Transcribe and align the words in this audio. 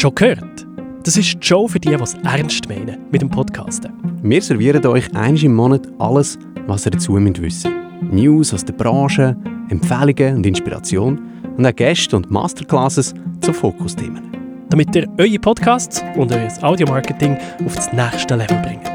Schon 0.00 0.14
gehört? 0.14 0.66
Das 1.04 1.18
ist 1.18 1.34
die 1.34 1.46
Show 1.46 1.68
für 1.68 1.78
die, 1.78 1.90
die 1.90 2.02
es 2.02 2.14
ernst 2.24 2.66
meinen 2.70 3.06
mit 3.10 3.20
dem 3.20 3.28
Podcasten. 3.28 3.92
Wir 4.22 4.40
servieren 4.40 4.82
euch 4.86 5.14
einmal 5.14 5.44
im 5.44 5.54
Monat 5.54 5.86
alles, 5.98 6.38
was 6.66 6.86
ihr 6.86 6.92
dazu 6.92 7.16
wissen 7.16 7.42
müsst. 7.42 7.68
News 8.10 8.54
aus 8.54 8.64
der 8.64 8.72
Branche, 8.72 9.36
Empfehlungen 9.68 10.36
und 10.36 10.46
Inspiration 10.46 11.20
und 11.54 11.66
auch 11.66 11.76
Gäste 11.76 12.16
und 12.16 12.30
Masterclasses 12.30 13.12
zu 13.42 13.52
Fokusthemen. 13.52 14.66
Damit 14.70 14.96
ihr 14.96 15.06
eure 15.18 15.38
Podcasts 15.38 16.02
und 16.16 16.32
euer 16.32 16.48
Audiomarketing 16.62 17.36
auf 17.66 17.74
das 17.74 17.92
nächste 17.92 18.36
Level 18.36 18.56
bringt. 18.62 18.88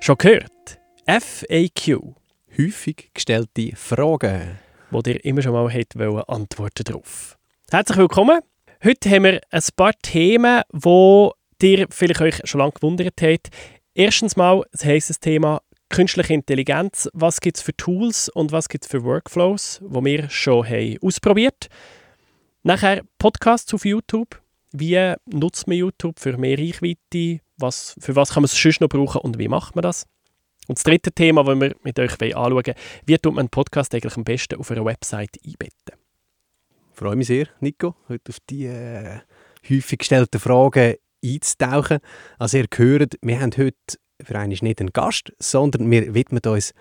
Schon 0.00 0.16
gehört? 0.16 0.80
FAQ. 1.06 2.14
Häufig 2.56 3.10
gestellte 3.12 3.76
Fragen. 3.76 4.52
Wo 4.90 5.02
ihr 5.06 5.22
immer 5.22 5.42
schon 5.42 5.52
mal 5.52 5.70
habt 5.70 5.98
wollen, 5.98 6.22
Antworten 6.28 6.84
drauf. 6.84 7.36
Herzlich 7.72 7.96
willkommen. 7.96 8.40
Heute 8.84 9.08
haben 9.08 9.24
wir 9.24 9.40
ein 9.50 9.62
paar 9.74 9.94
Themen, 10.02 10.60
wo 10.74 11.32
ihr 11.62 11.86
vielleicht 11.88 12.20
euch 12.20 12.40
schon 12.44 12.58
lange 12.58 12.72
gewundert 12.72 13.14
habt. 13.22 13.48
Erstens 13.94 14.36
mal, 14.36 14.62
das 14.72 15.06
das 15.06 15.20
Thema 15.20 15.62
künstliche 15.88 16.34
Intelligenz. 16.34 17.08
Was 17.14 17.40
gibt 17.40 17.56
es 17.56 17.62
für 17.62 17.74
Tools 17.74 18.28
und 18.28 18.52
was 18.52 18.68
gibt 18.68 18.84
es 18.84 18.90
für 18.90 19.04
Workflows, 19.04 19.80
wo 19.86 20.04
wir 20.04 20.28
schon 20.28 20.68
haben 20.68 20.98
ausprobiert. 21.00 21.68
Nachher 22.62 23.04
Podcasts 23.16 23.72
auf 23.72 23.86
YouTube. 23.86 24.38
Wie 24.72 25.14
nutzt 25.24 25.66
man 25.66 25.78
YouTube 25.78 26.20
für 26.20 26.36
mehr 26.36 26.58
Reichweite? 26.58 27.40
Was, 27.56 27.96
für 27.98 28.14
was 28.14 28.34
kann 28.34 28.42
man 28.42 28.50
es 28.50 28.62
sonst 28.62 28.82
noch 28.82 28.90
brauchen 28.90 29.22
und 29.22 29.38
wie 29.38 29.48
macht 29.48 29.76
man 29.76 29.82
das? 29.82 30.04
Und 30.68 30.76
das 30.76 30.84
dritte 30.84 31.10
Thema, 31.10 31.42
das 31.44 31.58
wir 31.58 31.74
mit 31.82 31.98
euch 31.98 32.20
anschauen 32.20 32.52
wollen, 32.52 32.74
wie 33.06 33.16
tut 33.16 33.32
man 33.32 33.44
einen 33.44 33.48
Podcast 33.48 33.94
eigentlich 33.94 34.18
am 34.18 34.24
besten 34.24 34.56
auf 34.56 34.70
einer 34.70 34.84
Website 34.84 35.38
einbetten? 35.42 36.01
Freue 36.94 37.16
mich 37.16 37.26
sehr, 37.26 37.46
Nico, 37.60 37.94
heute 38.08 38.30
auf 38.30 38.38
die 38.50 38.66
äh, 38.66 39.20
häufig 39.68 40.00
gestellten 40.00 40.38
Fragen 40.38 40.96
einzutauchen. 41.24 41.98
Also 42.38 42.58
ihr 42.58 42.66
hört, 42.76 43.14
wir 43.22 43.40
haben 43.40 43.52
heute 43.56 43.98
für 44.22 44.38
einen 44.38 44.50
nicht 44.60 44.80
einen 44.80 44.92
Gast, 44.92 45.32
sondern 45.38 45.90
wir 45.90 46.14
widmen 46.14 46.42
uns 46.46 46.74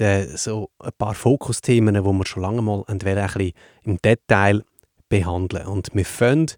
den, 0.00 0.36
so 0.36 0.70
ein 0.80 0.90
paar 0.98 1.14
Fokusthemen, 1.14 1.94
die 1.94 2.00
wir 2.02 2.26
schon 2.26 2.42
lange 2.42 2.60
mal 2.60 2.84
ein 2.88 2.98
bisschen 2.98 3.52
im 3.84 3.98
Detail 3.98 4.64
behandeln. 5.08 5.66
Und 5.66 5.90
wir 5.94 6.04
fangen 6.04 6.50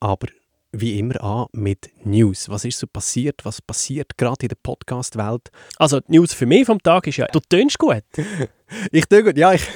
aber 0.00 0.28
wie 0.72 0.98
immer 0.98 1.22
an 1.22 1.46
mit 1.52 1.90
News. 2.04 2.48
Was 2.48 2.64
ist 2.64 2.78
so 2.78 2.86
passiert? 2.86 3.44
Was 3.44 3.60
passiert 3.60 4.16
gerade 4.16 4.46
in 4.46 4.48
der 4.48 4.56
Podcast-Welt? 4.62 5.50
Also 5.76 6.00
die 6.00 6.12
News 6.12 6.32
für 6.32 6.46
mich 6.46 6.64
vom 6.64 6.82
Tag 6.82 7.06
ist 7.06 7.18
ja, 7.18 7.26
du 7.26 7.40
tönst 7.40 7.78
gut. 7.78 8.04
ich 8.90 9.04
tue 9.06 9.22
gut, 9.22 9.36
ja, 9.36 9.52
ich 9.52 9.66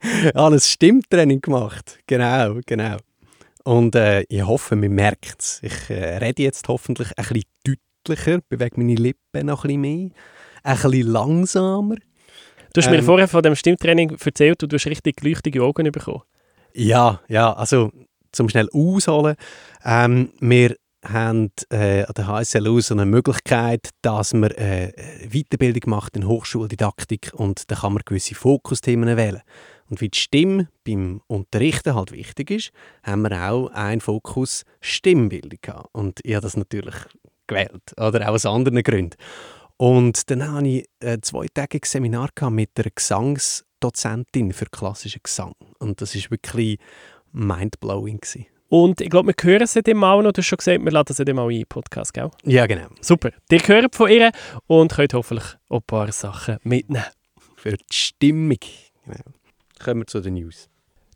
ein 0.34 0.60
Stimmtraining 0.60 1.40
gemacht. 1.40 1.98
Genau, 2.06 2.60
genau. 2.66 2.96
Und 3.64 3.94
äh, 3.94 4.22
ich 4.28 4.42
hoffe, 4.42 4.76
man 4.76 4.90
merkt 4.90 5.40
es. 5.40 5.60
Ich 5.62 5.90
äh, 5.90 6.16
rede 6.18 6.42
jetzt 6.42 6.66
hoffentlich 6.68 7.10
ein 7.16 7.24
bisschen 7.24 7.76
deutlicher, 8.04 8.40
bewege 8.48 8.76
meine 8.78 8.94
Lippen 8.94 9.46
noch 9.46 9.64
ein 9.64 9.68
bisschen 9.68 9.80
mehr, 9.80 10.10
ein 10.62 10.76
bisschen 10.76 11.06
langsamer. 11.06 11.96
Du 12.72 12.80
hast 12.80 12.86
ähm, 12.86 12.92
mir 12.92 13.02
vorher 13.02 13.28
von 13.28 13.42
dem 13.42 13.54
Stimmtraining 13.54 14.16
erzählt, 14.24 14.62
du 14.62 14.68
hast 14.72 14.86
richtig 14.86 15.22
leuchtige 15.22 15.62
Augen 15.62 15.90
bekommen. 15.90 16.22
Ja, 16.72 17.20
ja, 17.28 17.52
also 17.52 17.90
zum 18.32 18.48
schnell 18.48 18.68
ausholen. 18.72 19.36
Ähm, 19.84 20.32
wir 20.40 20.76
haben 21.04 21.50
äh, 21.70 22.04
an 22.04 22.14
der 22.16 22.26
HSLU 22.26 22.80
so 22.80 22.94
eine 22.94 23.06
Möglichkeit, 23.06 23.88
dass 24.02 24.34
man 24.34 24.50
äh, 24.52 24.92
Weiterbildung 25.28 25.90
macht 25.90 26.16
in 26.16 26.26
Hochschuldidaktik 26.26 27.32
und 27.34 27.70
da 27.70 27.76
kann 27.76 27.94
man 27.94 28.02
gewisse 28.04 28.34
Fokusthemen 28.34 29.16
wählen. 29.16 29.42
Und 29.90 30.00
wie 30.00 30.08
die 30.08 30.18
Stimme 30.18 30.68
beim 30.84 31.20
Unterrichten 31.26 31.94
halt 31.94 32.12
wichtig 32.12 32.50
ist, 32.50 32.70
haben 33.02 33.22
wir 33.22 33.50
auch 33.50 33.68
einen 33.70 34.00
Fokus 34.00 34.64
Stimmbildung 34.80 35.58
gehabt. 35.60 35.88
Und 35.92 36.20
ich 36.22 36.34
habe 36.34 36.44
das 36.44 36.56
natürlich 36.56 36.94
gewählt, 37.48 37.92
oder 37.98 38.28
auch 38.28 38.34
aus 38.34 38.46
anderen 38.46 38.82
Gründen. 38.82 39.16
Und 39.76 40.30
dann 40.30 40.52
hatte 40.52 40.68
ich 40.68 40.88
ein 41.02 41.22
zweitägiges 41.22 41.90
Seminar 41.90 42.30
mit 42.50 42.70
einer 42.78 42.90
Gesangsdozentin 42.94 44.52
für 44.52 44.66
klassischen 44.66 45.22
Gesang. 45.22 45.54
Und 45.78 46.00
das 46.00 46.14
ist 46.14 46.30
wirklich 46.30 46.78
mindblowing. 47.32 48.20
Gewesen. 48.20 48.46
Und 48.68 49.00
ich 49.00 49.10
glaube, 49.10 49.34
wir 49.36 49.50
hören 49.50 49.66
sie 49.66 49.82
dem 49.82 49.96
mal 49.96 50.22
noch. 50.22 50.30
Du 50.30 50.38
hast 50.38 50.46
schon 50.46 50.58
gesagt, 50.58 50.84
wir 50.84 50.92
laden 50.92 51.12
sie 51.12 51.24
dem 51.24 51.34
mal 51.34 51.50
ein 51.50 51.64
Podcast, 51.68 52.14
gell? 52.14 52.30
Ja, 52.44 52.66
genau. 52.66 52.86
Super. 53.00 53.32
Ihr 53.50 53.58
hört 53.66 53.96
von 53.96 54.08
ihr 54.08 54.30
und 54.68 54.92
könnt 54.92 55.14
hoffentlich 55.14 55.56
auch 55.68 55.78
ein 55.78 55.82
paar 55.82 56.12
Sachen 56.12 56.58
mitnehmen. 56.62 57.04
Für 57.56 57.76
die 57.76 57.84
Stimmung. 57.90 58.58
Genau. 59.04 59.39
Kommen 59.82 60.02
wir 60.02 60.06
zu 60.06 60.20
den 60.20 60.34
News. 60.34 60.68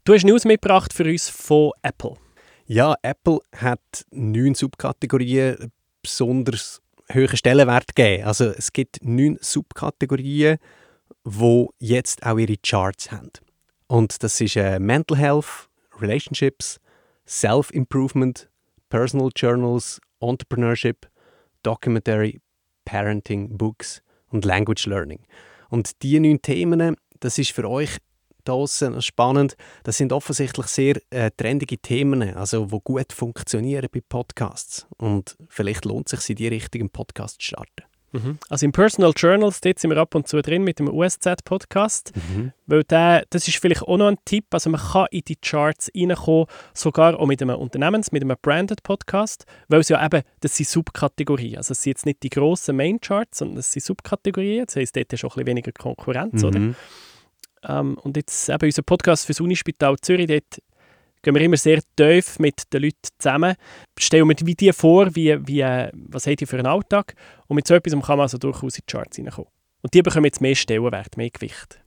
Du 0.05 0.15
hast 0.15 0.25
News 0.25 0.45
mitgebracht 0.45 0.93
für 0.93 1.05
uns 1.05 1.29
von 1.29 1.73
Apple. 1.83 2.15
Ja, 2.67 2.95
Apple 3.03 3.41
hat 3.55 4.07
neun 4.11 4.55
Subkategorien 4.55 5.71
besonders 6.03 6.81
hohen 7.13 7.37
Stellenwert 7.37 7.95
gegeben. 7.95 8.25
Also 8.25 8.47
es 8.47 8.73
gibt 8.73 9.05
neun 9.05 9.37
Subkategorien, 9.41 10.57
die 11.27 11.67
jetzt 11.79 12.25
auch 12.25 12.39
ihre 12.39 12.57
Charts 12.57 13.13
haben. 13.13 13.31
Und 13.87 14.23
das 14.23 14.41
ist 14.41 14.57
äh, 14.57 14.79
Mental 14.79 15.19
Health, 15.19 15.69
Relationships, 16.01 16.81
Self-Improvement, 17.27 18.49
Personal 18.89 19.29
Journals, 19.37 20.01
Entrepreneurship, 20.21 21.07
Documentary, 21.63 22.41
Parenting, 22.87 23.59
Books 23.59 24.03
und 24.29 24.47
Language 24.47 24.87
Learning. 24.87 25.21
Und 25.69 26.03
diese 26.03 26.21
neun 26.21 26.41
Themen, 26.41 26.97
das 27.21 27.37
ist 27.37 27.53
für 27.53 27.69
euch 27.69 27.99
draußen 28.44 29.00
spannend. 29.03 29.56
Das 29.82 29.97
sind 29.97 30.12
offensichtlich 30.12 30.66
sehr 30.66 31.00
äh, 31.10 31.31
trendige 31.37 31.78
Themen, 31.78 32.34
also 32.34 32.71
wo 32.71 32.81
gut 32.81 33.12
funktionieren 33.12 33.88
bei 33.93 34.00
Podcasts. 34.06 34.87
Und 34.97 35.37
vielleicht 35.49 35.84
lohnt 35.84 36.12
es 36.12 36.21
sich, 36.21 36.31
in 36.31 36.37
die 36.37 36.49
richtigen 36.49 36.91
Podcast 36.91 37.41
zu 37.41 37.49
starten. 37.49 37.84
Mhm. 38.15 38.38
Also 38.49 38.66
im 38.66 38.72
Personal 38.72 39.12
Journals, 39.16 39.60
dort 39.60 39.78
sind 39.78 39.91
wir 39.91 39.99
ab 39.99 40.15
und 40.15 40.28
zu 40.28 40.41
drin 40.41 40.62
mit 40.62 40.78
dem 40.78 40.88
USZ-Podcast. 40.88 42.12
Mhm. 42.15 42.53
Weil 42.66 42.84
der, 42.84 43.25
das 43.31 43.49
ist 43.49 43.59
vielleicht 43.59 43.82
auch 43.82 43.97
noch 43.97 44.06
ein 44.06 44.19
Tipp. 44.25 44.47
Also 44.53 44.71
man 44.71 44.81
kann 44.81 45.06
in 45.11 45.22
die 45.26 45.37
Charts 45.37 45.91
reinkommen, 45.94 46.47
sogar 46.72 47.19
auch 47.19 47.26
mit 47.26 47.43
einem 47.43 47.56
Unternehmens-, 47.56 48.12
mit 48.12 48.22
einem 48.22 48.37
Branded-Podcast, 48.41 49.44
weil 49.69 49.81
es 49.81 49.88
ja 49.88 50.05
eben, 50.05 50.22
das 50.41 50.56
sind 50.56 50.69
Subkategorien. 50.69 51.56
Also 51.56 51.72
es 51.72 51.82
sind 51.82 51.91
jetzt 51.91 52.06
nicht 52.06 52.22
die 52.22 52.31
grossen 52.31 52.76
Main-Charts, 52.76 53.38
sondern 53.38 53.59
es 53.59 53.72
sind 53.72 53.84
Subkategorien. 53.84 54.66
Das 54.66 54.76
heisst, 54.76 54.97
dort 54.97 55.12
ist 55.12 55.25
auch 55.25 55.31
ein 55.31 55.44
bisschen 55.44 55.47
weniger 55.47 55.72
Konkurrenz, 55.72 56.43
mhm. 56.43 56.49
oder? 56.49 56.75
Ähm, 57.67 57.99
und 58.03 58.17
jetzt 58.17 58.49
eben 58.49 58.65
unser 58.65 58.83
Podcast 58.83 59.27
für 59.27 59.33
das 59.33 59.41
Unispital 59.41 59.97
Zürich, 60.01 60.27
dort 60.27 60.63
gehen 61.23 61.35
wir 61.35 61.43
immer 61.43 61.57
sehr 61.57 61.81
tief 61.97 62.39
mit 62.39 62.73
den 62.73 62.83
Leuten 62.83 63.09
zusammen, 63.19 63.55
stellen 63.99 64.29
wir 64.29 64.37
wie 64.47 64.55
die 64.55 64.73
vor, 64.73 65.15
wie, 65.15 65.37
wie, 65.47 65.61
äh, 65.61 65.91
was 65.95 66.27
haben 66.27 66.37
die 66.37 66.47
für 66.47 66.59
einen 66.59 66.67
Alltag 66.67 67.15
und 67.49 67.57
mit 67.57 67.67
so 67.67 67.75
etwas 67.75 67.93
kann 67.93 68.19
man 68.19 68.21
also 68.21 68.39
durchaus 68.39 68.77
in 68.77 68.85
die 68.87 68.93
Charts 68.93 69.17
hineinkommen. 69.17 69.51
Und 69.83 69.95
die 69.95 70.03
bekommen 70.03 70.27
jetzt 70.27 70.41
mehr 70.41 70.55
Stellenwert, 70.55 71.17
mehr 71.17 71.31
Gewicht. 71.31 71.81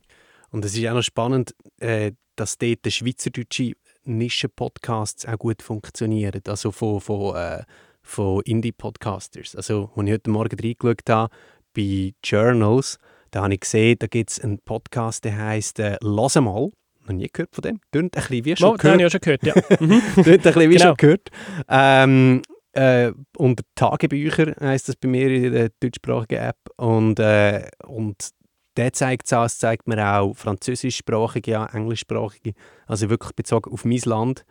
Und 0.49 0.63
es 0.65 0.75
ist 0.75 0.87
auch 0.87 0.93
noch 0.93 1.03
spannend, 1.03 1.55
äh, 1.79 2.11
dass 2.35 2.57
dort 2.57 2.85
die 2.85 2.91
schweizerdeutsche 2.91 3.73
Nischen-Podcasts 4.03 5.25
auch 5.25 5.37
gut 5.37 5.61
funktionieren, 5.61 6.41
also 6.47 6.71
von, 6.71 7.01
von, 7.01 7.35
äh, 7.35 7.63
von 8.01 8.41
Indie-Podcasters. 8.43 9.55
Also, 9.55 9.91
als 9.95 10.07
ich 10.07 10.13
heute 10.13 10.29
Morgen 10.29 10.59
reingeschaut 10.59 11.09
habe, 11.09 11.33
bei 11.75 12.13
Journals, 12.23 12.97
da 13.31 13.43
habe 13.43 13.53
ich 13.53 13.59
gesehen, 13.61 13.97
da 13.99 14.07
gibt 14.07 14.31
es 14.31 14.39
einen 14.39 14.59
Podcast, 14.59 15.25
der 15.25 15.37
heißt 15.37 15.79
äh, 15.79 15.97
«Lass 16.01 16.35
mal» 16.35 16.69
noch 17.07 17.13
nie 17.13 17.29
gehört 17.31 17.55
von 17.55 17.61
dem. 17.61 17.79
Tönt 17.91 18.15
ein 18.15 18.21
bisschen 18.21 18.45
wie 18.45 18.55
schon 18.55 18.69
oh, 18.69 18.73
gehört. 18.73 18.93
habe 18.93 19.05
ich 19.05 19.11
schon 19.11 19.21
gehört, 19.21 19.43
ja. 19.43 19.53
Mhm. 19.79 20.01
Tönt 20.15 20.27
ein 20.27 20.53
bisschen 20.53 20.69
wie 20.69 20.75
genau. 20.75 20.85
schon 20.85 20.97
gehört. 20.97 21.29
Ähm, 21.69 22.41
äh, 22.73 23.11
unter 23.37 23.63
Tagebücher 23.75 24.53
heisst 24.59 24.89
das 24.89 24.95
bei 24.95 25.07
mir 25.07 25.29
in 25.29 25.51
der 25.51 25.69
deutschsprachigen 25.79 26.41
App. 26.41 26.57
Und, 26.75 27.19
äh, 27.19 27.69
und 27.85 28.29
der 28.77 28.93
zeigt 28.93 29.25
es 29.25 29.33
an, 29.33 29.45
es 29.45 29.57
zeigt 29.57 29.87
mir 29.87 30.19
auch 30.19 30.33
französischsprachige, 30.35 31.51
ja, 31.51 31.65
englischsprachige, 31.65 32.53
also 32.85 33.09
wirklich 33.09 33.33
bezogen 33.33 33.71
auf 33.71 33.85
mein 33.85 34.01
Land, 34.05 34.45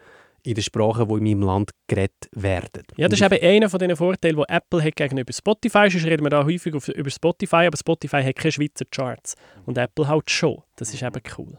in 0.46 0.54
den 0.54 0.62
Sprachen, 0.62 1.08
die 1.08 1.14
in 1.14 1.24
meinem 1.24 1.42
Land 1.42 1.70
geredet 1.88 2.28
werden. 2.32 2.84
Ja, 2.96 3.08
das 3.08 3.20
ist 3.20 3.32
eben 3.32 3.42
einer 3.42 3.68
von 3.68 3.80
den 3.80 3.96
Vorteilen, 3.96 4.36
die 4.36 4.44
Apple 4.48 4.82
hat 4.82 4.94
gegenüber 4.94 5.32
Spotify. 5.32 5.90
Sonst 5.90 6.06
reden 6.06 6.24
wir 6.24 6.30
da 6.30 6.44
häufig 6.44 6.72
über 6.72 7.10
Spotify, 7.10 7.66
aber 7.66 7.76
Spotify 7.76 8.22
hat 8.22 8.36
keine 8.36 8.52
Schweizer 8.52 8.84
Charts. 8.90 9.34
Und 9.64 9.76
Apple 9.76 10.06
halt 10.06 10.30
schon. 10.30 10.62
Das 10.76 10.94
ist 10.94 11.02
eben 11.02 11.22
cool. 11.36 11.58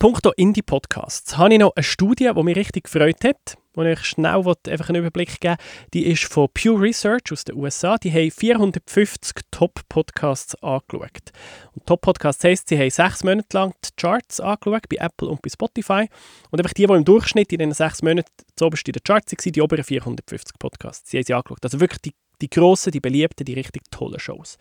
Punkto 0.00 0.30
Indie-Podcasts 0.36 1.38
habe 1.38 1.54
ich 1.54 1.58
noch 1.58 1.74
eine 1.74 1.82
Studie, 1.82 2.30
die 2.32 2.42
mich 2.44 2.56
richtig 2.56 2.84
gefreut 2.84 3.24
hat, 3.24 3.58
wo 3.74 3.82
ich 3.82 3.98
schnell 4.04 4.44
einfach 4.68 4.88
einen 4.90 5.00
Überblick 5.00 5.40
geben 5.40 5.56
Die 5.92 6.06
ist 6.06 6.22
von 6.22 6.46
Pew 6.54 6.76
Research 6.76 7.32
aus 7.32 7.42
den 7.42 7.56
USA. 7.56 7.98
Die 7.98 8.12
haben 8.12 8.30
450 8.30 9.40
Top-Podcasts 9.50 10.54
angeschaut. 10.62 11.32
Und 11.74 11.84
Top-Podcasts 11.84 12.44
heisst, 12.44 12.68
sie 12.68 12.78
haben 12.78 12.90
sechs 12.90 13.24
Monate 13.24 13.48
lang 13.52 13.74
die 13.84 13.88
Charts 13.96 14.38
angeschaut, 14.38 14.88
bei 14.88 15.04
Apple 15.04 15.26
und 15.26 15.42
bei 15.42 15.50
Spotify. 15.50 16.08
Und 16.50 16.60
einfach 16.60 16.74
die, 16.74 16.86
die 16.86 16.92
im 16.92 17.04
Durchschnitt 17.04 17.52
in 17.52 17.58
den 17.58 17.72
sechs 17.72 18.00
Monaten 18.00 18.30
zuoberst 18.54 18.86
in 18.86 18.92
den 18.92 19.02
Charts 19.02 19.32
waren, 19.32 19.52
die 19.52 19.60
oberen 19.60 19.82
450 19.82 20.60
Podcasts. 20.60 21.10
Sie 21.10 21.16
haben 21.16 21.24
sie 21.24 21.34
angeschaut. 21.34 21.64
Also 21.64 21.80
wirklich 21.80 22.02
die, 22.02 22.14
die 22.40 22.48
grossen, 22.48 22.92
die 22.92 23.00
beliebten, 23.00 23.44
die 23.44 23.54
richtig 23.54 23.82
tollen 23.90 24.20
Shows. 24.20 24.58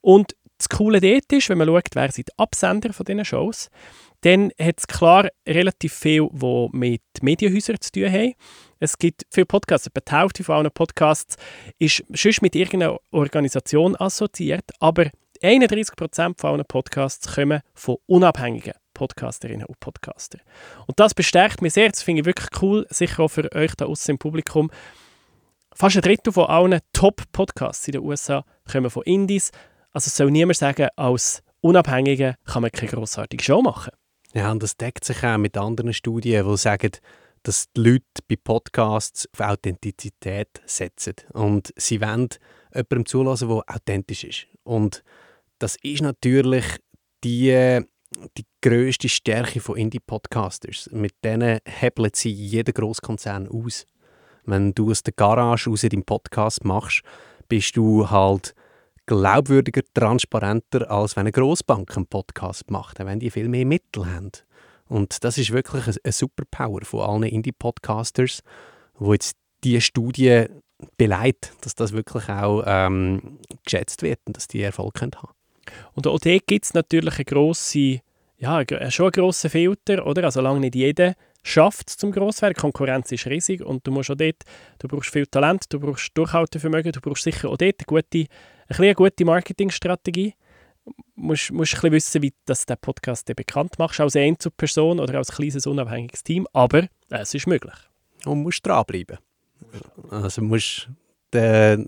Und 0.00 0.36
das 0.58 0.68
Coole 0.68 1.00
dort 1.00 1.32
ist, 1.32 1.48
wenn 1.48 1.58
man 1.58 1.68
schaut, 1.68 1.94
wer 1.94 2.10
sind 2.10 2.28
die 2.28 2.38
Absender 2.38 2.92
von 2.92 3.04
diesen 3.04 3.24
Shows, 3.24 3.68
dann 4.22 4.50
hat 4.58 4.78
es 4.78 4.86
klar 4.86 5.28
relativ 5.46 5.92
viel, 5.92 6.28
was 6.32 6.70
mit 6.72 7.02
Medienhäusern 7.20 7.80
zu 7.80 7.92
tun 7.92 8.10
haben. 8.10 8.34
Es 8.80 8.98
gibt 8.98 9.22
viele 9.30 9.46
Podcasts, 9.46 9.86
etwa 9.86 10.28
die 10.28 10.42
von 10.42 10.56
allen 10.56 10.70
Podcasts 10.70 11.36
ist 11.78 12.02
sonst 12.12 12.42
mit 12.42 12.54
irgendeiner 12.56 12.98
Organisation 13.10 13.96
assoziiert, 13.96 14.70
aber 14.80 15.10
31% 15.42 16.40
von 16.40 16.50
allen 16.50 16.64
Podcasts 16.66 17.34
kommen 17.34 17.60
von 17.74 17.96
unabhängigen 18.06 18.74
Podcasterinnen 18.94 19.66
und 19.66 19.78
Podcastern. 19.78 20.40
Und 20.86 20.98
das 20.98 21.12
bestärkt 21.12 21.60
mich 21.60 21.74
sehr, 21.74 21.90
das 21.90 22.02
finde 22.02 22.20
ich 22.20 22.26
wirklich 22.26 22.48
cool, 22.62 22.86
sicher 22.88 23.24
auch 23.24 23.28
für 23.28 23.52
euch 23.54 23.74
da 23.74 23.84
außen 23.84 24.12
im 24.12 24.18
Publikum. 24.18 24.70
Fast 25.74 25.96
ein 25.96 26.02
Drittel 26.02 26.32
von 26.32 26.46
allen 26.46 26.80
Top-Podcasts 26.94 27.86
in 27.88 27.92
den 27.92 28.02
USA 28.02 28.44
kommen 28.70 28.88
von 28.88 29.02
Indies. 29.02 29.52
Also 29.96 30.10
soll 30.10 30.30
niemand 30.30 30.58
sagen, 30.58 30.88
als 30.96 31.42
Unabhängige 31.62 32.34
kann 32.44 32.60
man 32.60 32.70
keine 32.70 32.90
grossartige 32.90 33.42
Show 33.42 33.62
machen. 33.62 33.92
Ja, 34.34 34.52
und 34.52 34.62
das 34.62 34.76
deckt 34.76 35.06
sich 35.06 35.24
auch 35.24 35.38
mit 35.38 35.56
anderen 35.56 35.94
Studien, 35.94 36.46
die 36.46 36.56
sagen, 36.58 36.90
dass 37.44 37.72
die 37.74 37.80
Leute 37.80 38.04
bei 38.28 38.36
Podcasts 38.36 39.26
auf 39.32 39.40
Authentizität 39.40 40.60
setzen. 40.66 41.14
Und 41.32 41.72
sie 41.78 42.02
wollen 42.02 42.28
jemandem 42.74 43.06
zulassen, 43.06 43.48
der 43.48 43.64
authentisch 43.74 44.24
ist. 44.24 44.46
Und 44.64 45.02
das 45.60 45.78
ist 45.82 46.02
natürlich 46.02 46.66
die, 47.24 47.80
die 48.36 48.44
grösste 48.60 49.08
Stärke 49.08 49.60
von 49.60 49.78
Indie-Podcasters. 49.78 50.90
Mit 50.92 51.14
denen 51.24 51.60
hebeln 51.64 52.10
sie 52.12 52.32
jeden 52.32 52.74
Großkonzern 52.74 53.48
aus. 53.48 53.86
Wenn 54.44 54.74
du 54.74 54.90
aus 54.90 55.02
der 55.04 55.14
Garage 55.16 55.70
aus 55.70 55.80
deinen 55.80 56.04
Podcast 56.04 56.66
machst, 56.66 57.00
bist 57.48 57.78
du 57.78 58.10
halt 58.10 58.54
glaubwürdiger, 59.06 59.82
transparenter, 59.94 60.90
als 60.90 61.16
wenn 61.16 61.22
eine 61.22 61.32
Grossbank 61.32 61.96
einen 61.96 62.06
Podcast 62.06 62.70
macht, 62.70 62.98
wenn 62.98 63.20
die 63.20 63.30
viel 63.30 63.48
mehr 63.48 63.64
Mittel 63.64 64.06
haben. 64.06 64.32
Und 64.88 65.24
das 65.24 65.38
ist 65.38 65.52
wirklich 65.52 65.86
eine 65.86 66.12
Superpower 66.12 66.82
von 66.82 67.00
allen 67.00 67.22
Indie-Podcasters, 67.24 68.42
wo 68.98 69.12
jetzt 69.12 69.36
diese 69.64 69.80
Studie 69.80 70.46
beleidigt, 70.96 71.52
dass 71.62 71.74
das 71.74 71.92
wirklich 71.92 72.28
auch 72.28 72.62
ähm, 72.66 73.38
geschätzt 73.64 74.02
wird 74.02 74.20
und 74.26 74.36
dass 74.36 74.48
die 74.48 74.62
Erfolg 74.62 75.00
haben 75.00 75.10
können. 75.10 75.32
Und 75.94 76.06
auch 76.06 76.18
dort 76.18 76.46
gibt 76.46 76.64
es 76.64 76.74
natürlich 76.74 77.16
eine 77.16 77.24
grosse, 77.24 78.00
ja, 78.38 78.62
schon 78.90 79.06
einen 79.06 79.12
grossen 79.12 79.50
Filter, 79.50 80.06
oder? 80.06 80.24
Also 80.24 80.40
lange 80.40 80.60
nicht 80.60 80.74
jeder 80.74 81.14
schafft 81.46 81.90
zum 81.90 82.12
Grosswerden. 82.12 82.54
Die 82.54 82.60
Konkurrenz 82.60 83.12
ist 83.12 83.26
riesig 83.26 83.62
und 83.62 83.86
du 83.86 83.92
musst 83.92 84.10
auch 84.10 84.16
dort, 84.16 84.42
du 84.78 84.88
brauchst 84.88 85.10
viel 85.10 85.26
Talent, 85.26 85.64
du 85.68 85.78
brauchst 85.78 86.10
Durchhaltevermögen, 86.14 86.92
du 86.92 87.00
brauchst 87.00 87.22
sicher 87.22 87.48
auch 87.48 87.56
dort 87.56 87.76
eine 87.78 87.86
gute, 87.86 88.26
eine 88.68 88.94
gute 88.94 89.24
Marketingstrategie. 89.24 90.34
Du 90.84 90.92
musst, 91.14 91.52
musst 91.52 91.74
ein 91.74 91.90
bisschen 91.90 91.92
wissen, 91.92 92.22
wie 92.22 92.34
du 92.44 92.54
den 92.54 92.76
Podcast 92.80 93.34
bekannt 93.34 93.78
machst, 93.78 94.00
als 94.00 94.16
Einzelperson 94.16 95.00
oder 95.00 95.18
als 95.18 95.32
kleines, 95.32 95.66
unabhängiges 95.66 96.22
Team, 96.22 96.46
aber 96.52 96.88
es 97.10 97.34
ist 97.34 97.46
möglich. 97.46 97.74
Und 98.24 98.42
musst 98.42 98.66
dranbleiben. 98.66 99.18
Also 100.10 100.42
musst 100.42 100.88
äh, 101.32 101.78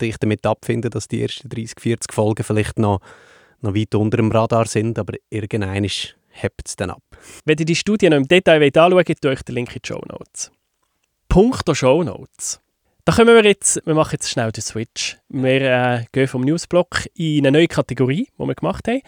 dich 0.00 0.16
damit 0.18 0.44
abfinden, 0.46 0.90
dass 0.90 1.08
die 1.08 1.22
ersten 1.22 1.48
30, 1.48 1.80
40 1.80 2.12
Folgen 2.12 2.44
vielleicht 2.44 2.78
noch, 2.78 3.00
noch 3.60 3.74
weit 3.74 3.94
unter 3.94 4.18
dem 4.18 4.30
Radar 4.30 4.66
sind, 4.66 4.98
aber 4.98 5.14
irgendein 5.30 5.88
hebt 6.36 6.62
es 6.66 6.76
dann 6.76 6.90
ab. 6.90 7.02
Wenn 7.44 7.58
ihr 7.58 7.64
die 7.64 7.76
Studie 7.76 8.08
noch 8.08 8.16
im 8.16 8.28
Detail 8.28 8.62
anschauen 8.62 8.92
wollt, 8.92 9.26
euch 9.26 9.42
den 9.42 9.54
Link 9.54 9.74
in 9.74 9.82
die 9.82 9.88
Show 9.88 10.02
Notes. 10.08 10.50
Punkt 11.28 11.66
der 11.66 11.74
Show 11.74 12.02
Notes. 12.02 12.60
Da 13.04 13.12
kommen 13.12 13.34
wir 13.34 13.44
jetzt, 13.44 13.80
wir 13.86 13.94
machen 13.94 14.12
jetzt 14.12 14.30
schnell 14.30 14.50
den 14.50 14.62
Switch. 14.62 15.16
Wir 15.28 15.60
äh, 15.60 16.04
gehen 16.12 16.28
vom 16.28 16.42
Newsblock 16.42 17.06
in 17.14 17.46
eine 17.46 17.56
neue 17.56 17.68
Kategorie, 17.68 18.28
die 18.36 18.44
wir 18.44 18.54
gemacht 18.54 18.88
haben. 18.88 19.02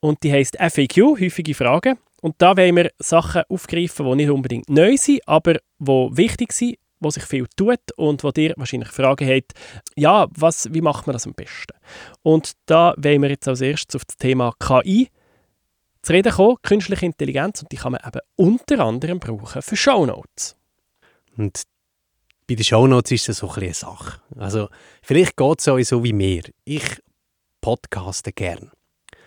Und 0.00 0.22
die 0.22 0.32
heisst 0.32 0.56
FAQ, 0.58 1.20
häufige 1.20 1.54
Fragen. 1.54 1.98
Und 2.20 2.34
da 2.38 2.56
wollen 2.56 2.76
wir 2.76 2.90
Sachen 2.98 3.42
aufgreifen, 3.48 4.06
die 4.06 4.16
nicht 4.16 4.30
unbedingt 4.30 4.68
neu 4.68 4.96
sind, 4.96 5.20
aber 5.26 5.54
die 5.78 6.16
wichtig 6.16 6.52
sind 6.52 6.76
wo 7.00 7.10
sich 7.10 7.24
viel 7.24 7.46
tut 7.56 7.92
und 7.96 8.24
wo 8.24 8.30
dir 8.30 8.54
wahrscheinlich 8.56 8.88
Fragen 8.88 9.28
hat, 9.28 9.52
ja, 9.96 10.26
was, 10.30 10.72
wie 10.72 10.80
macht 10.80 11.06
man 11.06 11.14
das 11.14 11.26
am 11.26 11.34
besten? 11.34 11.74
Und 12.22 12.52
da 12.66 12.94
wollen 12.96 13.22
wir 13.22 13.30
jetzt 13.30 13.48
als 13.48 13.60
erstes 13.60 13.96
auf 13.96 14.04
das 14.04 14.16
Thema 14.16 14.52
KI 14.58 15.08
zu 16.02 16.12
reden 16.12 16.32
kommen, 16.32 16.56
künstliche 16.62 17.06
Intelligenz, 17.06 17.62
und 17.62 17.72
die 17.72 17.76
kann 17.76 17.92
man 17.92 18.00
eben 18.06 18.20
unter 18.36 18.80
anderem 18.80 19.18
brauchen 19.18 19.62
für 19.62 19.76
Shownotes. 19.76 20.56
Und 21.36 21.62
bei 22.46 22.54
den 22.54 22.64
Shownotes 22.64 23.12
ist 23.12 23.28
das 23.28 23.38
so 23.38 23.50
ein 23.50 23.62
eine 23.62 23.74
Sache. 23.74 24.20
Also 24.36 24.68
vielleicht 25.02 25.36
geht 25.36 25.58
es 25.58 25.88
so 25.88 26.02
wie 26.02 26.12
mir. 26.12 26.42
Ich 26.64 27.02
podcaste 27.60 28.32
gern. 28.32 28.70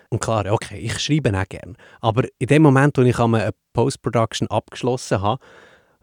Und 0.10 0.20
klar, 0.20 0.52
okay, 0.52 0.78
ich 0.78 1.00
schreibe 1.00 1.38
auch 1.40 1.48
gern. 1.48 1.78
Aber 2.02 2.24
in 2.38 2.48
dem 2.48 2.64
Moment, 2.64 2.98
wo 2.98 3.02
ich 3.02 3.18
eine 3.18 3.52
Post-Production 3.74 4.50
abgeschlossen 4.50 5.22
habe, 5.22 5.42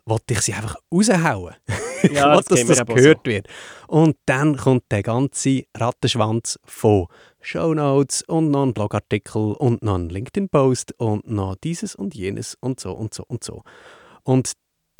wollte 0.06 0.34
ich 0.34 0.40
sie 0.40 0.54
einfach 0.54 0.76
raushauen. 0.92 1.54
ich 2.02 2.12
ja, 2.12 2.34
wollte, 2.34 2.54
dass 2.54 2.66
das 2.66 2.86
gehört 2.86 3.20
so. 3.24 3.30
wird. 3.30 3.48
Und 3.86 4.16
dann 4.26 4.56
kommt 4.56 4.84
der 4.90 5.02
ganze 5.02 5.64
Rattenschwanz 5.76 6.58
von 6.64 7.06
Shownotes 7.40 8.22
und 8.22 8.50
noch 8.50 8.64
ein 8.64 8.74
Blogartikel 8.74 9.52
und 9.52 9.82
noch 9.82 9.94
ein 9.94 10.08
LinkedIn-Post 10.08 10.94
und 10.98 11.30
noch 11.30 11.56
dieses 11.56 11.94
und 11.94 12.14
jenes 12.14 12.56
und 12.60 12.80
so 12.80 12.92
und 12.92 13.14
so 13.14 13.24
und 13.26 13.44
so. 13.44 13.62
Und 14.24 14.52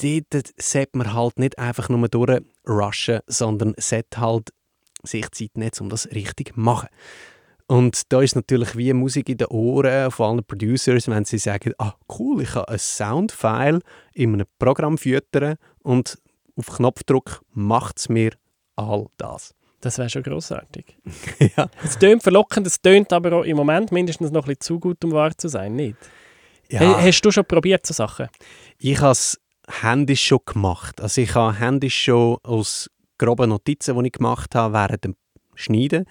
dort 0.02 0.52
sollte 0.58 0.98
man 0.98 1.12
halt 1.12 1.38
nicht 1.38 1.58
einfach 1.58 1.88
nur 1.88 2.08
durchrushen, 2.08 3.20
sondern 3.26 3.74
sollte 3.78 4.20
halt 4.20 4.50
sich 5.02 5.30
Zeit 5.30 5.56
nehmen, 5.56 5.72
um 5.80 5.88
das 5.88 6.06
richtig 6.12 6.54
zu 6.54 6.60
machen. 6.60 6.88
Und 7.70 8.10
da 8.10 8.22
ist 8.22 8.34
natürlich 8.34 8.76
wie 8.76 8.94
Musik 8.94 9.28
in 9.28 9.36
den 9.36 9.48
Ohren 9.48 10.10
von 10.10 10.30
allen 10.30 10.44
Producers, 10.44 11.06
wenn 11.06 11.26
sie 11.26 11.36
sagen, 11.36 11.74
ah 11.76 11.92
cool, 12.18 12.42
ich 12.42 12.52
kann 12.52 12.64
ein 12.64 12.78
Soundfile 12.78 13.80
in 14.14 14.32
einem 14.32 14.46
Programm 14.58 14.96
füttern 14.96 15.56
und 15.82 16.18
auf 16.58 16.66
Knopfdruck 16.66 17.42
macht 17.52 17.98
es 17.98 18.08
mir 18.08 18.32
all 18.76 19.06
das. 19.16 19.54
Das 19.80 19.96
wäre 19.98 20.10
schon 20.10 20.24
großartig. 20.24 20.98
ja. 21.56 21.68
Es 21.84 21.98
tönt 21.98 22.22
verlockend, 22.22 22.66
es 22.66 22.80
tönt 22.80 23.12
aber 23.12 23.32
auch 23.32 23.44
im 23.44 23.56
Moment 23.56 23.92
mindestens 23.92 24.30
noch 24.30 24.44
ein 24.44 24.48
bisschen 24.48 24.60
zu 24.60 24.80
gut, 24.80 25.04
um 25.04 25.12
wahr 25.12 25.36
zu 25.36 25.48
sein, 25.48 25.76
nicht? 25.76 25.96
Ja. 26.68 27.00
Hast 27.00 27.22
du 27.22 27.30
schon 27.30 27.44
probiert, 27.44 27.86
so 27.86 27.94
Sachen? 27.94 28.28
Ich 28.78 29.00
habe 29.00 29.12
es 29.12 29.40
händisch 29.80 30.24
schon 30.24 30.40
gemacht. 30.44 31.00
Also 31.00 31.20
ich 31.20 31.34
habe 31.34 31.58
händisch 31.58 32.02
schon 32.02 32.38
aus 32.42 32.90
groben 33.18 33.50
Notizen, 33.50 33.98
die 33.98 34.06
ich 34.06 34.12
gemacht 34.12 34.54
habe, 34.54 34.74
während 34.74 35.04
dem 35.04 35.16
Schneiden, 35.54 36.04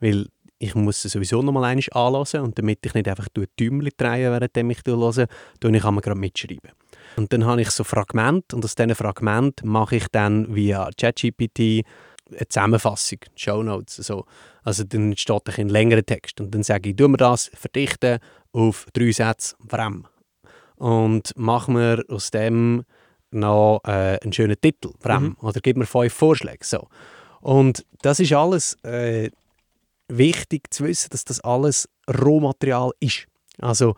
weil 0.00 0.26
ich 0.58 0.74
muss 0.74 1.04
es 1.04 1.12
sowieso 1.12 1.42
noch 1.42 1.52
mal 1.52 1.64
einmal 1.64 1.84
anhören 1.92 2.44
und 2.44 2.58
damit 2.58 2.84
ich 2.84 2.94
nicht 2.94 3.08
einfach 3.08 3.28
die 3.28 3.46
Däumchen 3.58 3.90
drehe, 3.96 4.30
während 4.30 4.56
ich 4.56 4.80
höre, 4.86 5.26
tue 5.60 5.76
ich 5.76 5.82
gerade 5.82 6.14
mitschreiben. 6.14 6.72
Und 7.16 7.32
dann 7.32 7.44
habe 7.44 7.62
ich 7.62 7.70
so 7.70 7.84
Fragmente 7.84 8.56
und 8.56 8.64
aus 8.64 8.74
diesen 8.74 8.94
Fragmenten 8.94 9.68
mache 9.68 9.96
ich 9.96 10.08
dann 10.08 10.54
via 10.54 10.90
ChatGPT 10.96 11.84
eine 12.30 12.48
Zusammenfassung, 12.48 13.18
Show 13.34 13.62
Notes. 13.62 13.96
So. 13.96 14.24
Also 14.62 14.84
dann 14.84 15.16
steht 15.16 15.58
ein 15.58 15.68
längerer 15.68 16.04
Text 16.04 16.40
und 16.40 16.54
dann 16.54 16.62
sage 16.62 16.90
ich, 16.90 16.96
tun 16.96 17.12
wir 17.12 17.18
das 17.18 17.50
verdichten 17.54 18.18
auf 18.52 18.86
drei 18.92 19.12
Sätze, 19.12 19.56
Vrem. 19.68 20.06
Und 20.76 21.36
machen 21.36 21.76
wir 21.76 22.04
aus 22.08 22.30
dem 22.30 22.84
noch 23.30 23.80
äh, 23.84 24.18
einen 24.22 24.32
schönen 24.32 24.60
Titel, 24.60 24.92
Vrem. 24.98 25.24
Mhm. 25.24 25.36
Oder 25.40 25.60
gib 25.60 25.76
mir 25.76 25.86
fünf 25.86 26.12
Vorschläge. 26.12 26.64
So. 26.64 26.88
Und 27.40 27.84
das 28.02 28.20
ist 28.20 28.32
alles 28.32 28.74
äh, 28.84 29.30
wichtig 30.08 30.72
zu 30.72 30.84
wissen, 30.84 31.10
dass 31.10 31.24
das 31.24 31.40
alles 31.40 31.88
Rohmaterial 32.08 32.90
ist. 33.00 33.26
Also 33.58 33.94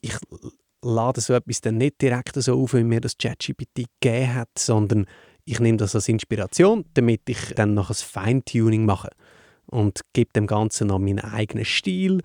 ich 0.00 0.14
lade 0.84 1.20
so 1.20 1.34
etwas 1.34 1.60
dann 1.60 1.78
nicht 1.78 2.00
direkt 2.00 2.34
so 2.34 2.60
auf, 2.60 2.74
wie 2.74 2.84
mir 2.84 3.00
das 3.00 3.18
ChatGPT 3.18 3.86
gegeben 4.00 4.34
hat, 4.34 4.50
sondern 4.58 5.06
ich 5.44 5.60
nehme 5.60 5.78
das 5.78 5.94
als 5.94 6.08
Inspiration, 6.08 6.84
damit 6.94 7.22
ich 7.28 7.54
dann 7.54 7.74
noch 7.74 7.90
ein 7.90 7.94
Feintuning 7.94 8.84
mache 8.84 9.10
und 9.66 10.00
gebe 10.12 10.32
dem 10.32 10.46
Ganzen 10.46 10.88
noch 10.88 10.98
meinen 10.98 11.20
eigenen 11.20 11.64
Stil, 11.64 12.20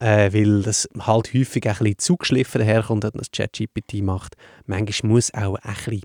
äh, 0.00 0.32
weil 0.32 0.62
das 0.62 0.88
halt 0.98 1.34
häufig 1.34 1.66
ein 1.66 1.76
bisschen 1.76 1.98
zugeschliffen 1.98 2.60
daherkommt, 2.60 3.04
wenn 3.04 3.10
das 3.14 3.30
ChatGPT 3.30 4.02
macht. 4.02 4.36
Manchmal 4.66 5.12
muss 5.12 5.34
auch 5.34 5.56
ein 5.56 5.74
bisschen, 5.74 6.02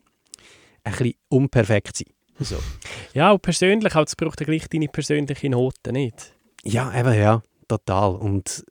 ein 0.83 0.91
bisschen 0.91 1.13
unperfekt 1.29 1.97
sein. 1.97 2.13
So. 2.39 2.57
Ja, 3.13 3.31
und 3.31 3.41
persönlich, 3.41 3.95
auch, 3.95 4.05
es 4.05 4.15
braucht 4.15 4.39
ja 4.41 4.45
gleich 4.45 4.67
deine 4.67 4.87
persönliche 4.87 5.49
Note, 5.49 5.91
nicht? 5.91 6.33
Ja, 6.63 6.97
eben, 6.97 7.13
ja, 7.13 7.41
total. 7.67 8.15
Und 8.15 8.63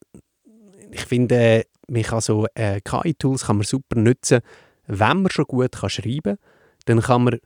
ich 0.92 1.04
finde, 1.04 1.64
man 1.88 2.02
kann 2.02 2.20
so 2.20 2.46
äh, 2.54 2.80
KI-Tools 2.80 3.46
super 3.62 3.98
nutzen, 3.98 4.40
wenn 4.86 5.22
man 5.22 5.30
schon 5.30 5.46
gut 5.46 5.72
kann 5.72 5.90
schreiben 5.90 6.36
kann, 6.36 6.38
dann 6.86 7.00
kann 7.00 7.24
man 7.24 7.38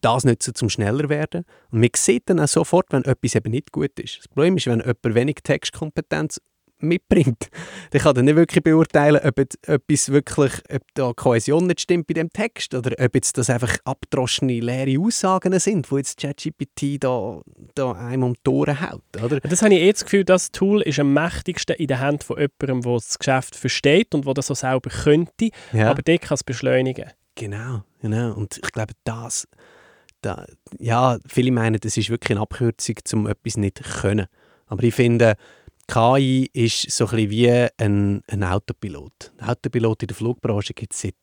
das 0.00 0.24
nutzen, 0.24 0.54
um 0.62 0.68
schneller 0.68 1.08
werden. 1.08 1.44
Und 1.70 1.80
man 1.80 1.90
sieht 1.96 2.28
dann 2.28 2.40
auch 2.40 2.48
sofort, 2.48 2.86
wenn 2.90 3.04
etwas 3.04 3.34
eben 3.34 3.50
nicht 3.50 3.72
gut 3.72 3.98
ist. 3.98 4.18
Das 4.18 4.28
Problem 4.28 4.56
ist, 4.56 4.66
wenn 4.66 4.80
jemand 4.80 5.14
wenig 5.14 5.36
Textkompetenz 5.42 6.40
mitbringt, 6.80 7.48
dann 7.90 8.02
kann 8.02 8.16
er 8.16 8.22
nicht 8.22 8.36
wirklich 8.36 8.62
beurteilen, 8.62 9.20
ob 9.24 9.38
etwas 9.38 10.08
wirklich, 10.10 10.52
ob 10.72 10.82
da 10.94 11.12
Kohäsion 11.14 11.66
nicht 11.66 11.80
stimmt 11.80 12.06
bei 12.06 12.14
dem 12.14 12.30
Text 12.30 12.74
oder 12.74 12.92
ob 12.98 13.14
jetzt 13.14 13.38
das 13.38 13.50
einfach 13.50 13.76
abgedroschene, 13.84 14.60
leere 14.60 15.00
Aussagen 15.00 15.58
sind, 15.58 15.90
wo 15.90 15.98
jetzt 15.98 16.18
ChatGPT 16.20 17.02
da, 17.02 17.40
da 17.74 17.92
einem 17.92 18.24
um 18.24 18.34
die 18.34 18.50
Ohren 18.50 18.80
haut, 18.80 19.02
oder? 19.22 19.40
Das 19.40 19.62
habe 19.62 19.74
ich 19.74 19.80
eh 19.80 19.92
das 19.92 20.04
Gefühl, 20.04 20.24
das 20.24 20.50
Tool 20.50 20.82
ist 20.82 20.98
am 20.98 21.12
mächtigsten 21.12 21.76
in 21.76 21.86
der 21.86 22.00
Hand 22.00 22.24
von 22.24 22.38
jemandem, 22.38 22.82
der 22.82 22.94
das 22.94 23.18
Geschäft 23.18 23.56
versteht 23.56 24.14
und 24.14 24.26
der 24.26 24.34
das 24.34 24.46
so 24.46 24.54
selber 24.54 24.90
könnte, 24.90 25.50
ja. 25.72 25.90
aber 25.90 26.02
der 26.02 26.18
kann 26.18 26.34
es 26.34 26.44
beschleunigen. 26.44 27.10
Genau, 27.34 27.82
genau. 28.00 28.34
Und 28.34 28.58
ich 28.62 28.72
glaube, 28.72 28.94
das, 29.04 29.46
da, 30.22 30.44
ja, 30.78 31.18
viele 31.26 31.52
meinen, 31.52 31.78
das 31.80 31.96
ist 31.96 32.10
wirklich 32.10 32.32
eine 32.32 32.40
Abkürzung, 32.40 32.96
um 33.12 33.26
etwas 33.26 33.56
nicht 33.56 33.78
zu 33.78 34.00
können. 34.00 34.26
Aber 34.66 34.82
ich 34.82 34.94
finde, 34.94 35.36
KI 35.88 36.50
ist 36.52 36.90
so 36.90 37.06
ein 37.08 37.30
wie 37.30 37.50
ein, 37.50 38.22
ein 38.28 38.44
Autopilot. 38.44 39.32
Ein 39.38 39.48
Autopilot 39.48 40.02
in 40.02 40.08
der 40.08 40.16
Flugbranche 40.16 40.74
gibt 40.74 40.92
es 40.92 41.00
seit, 41.00 41.14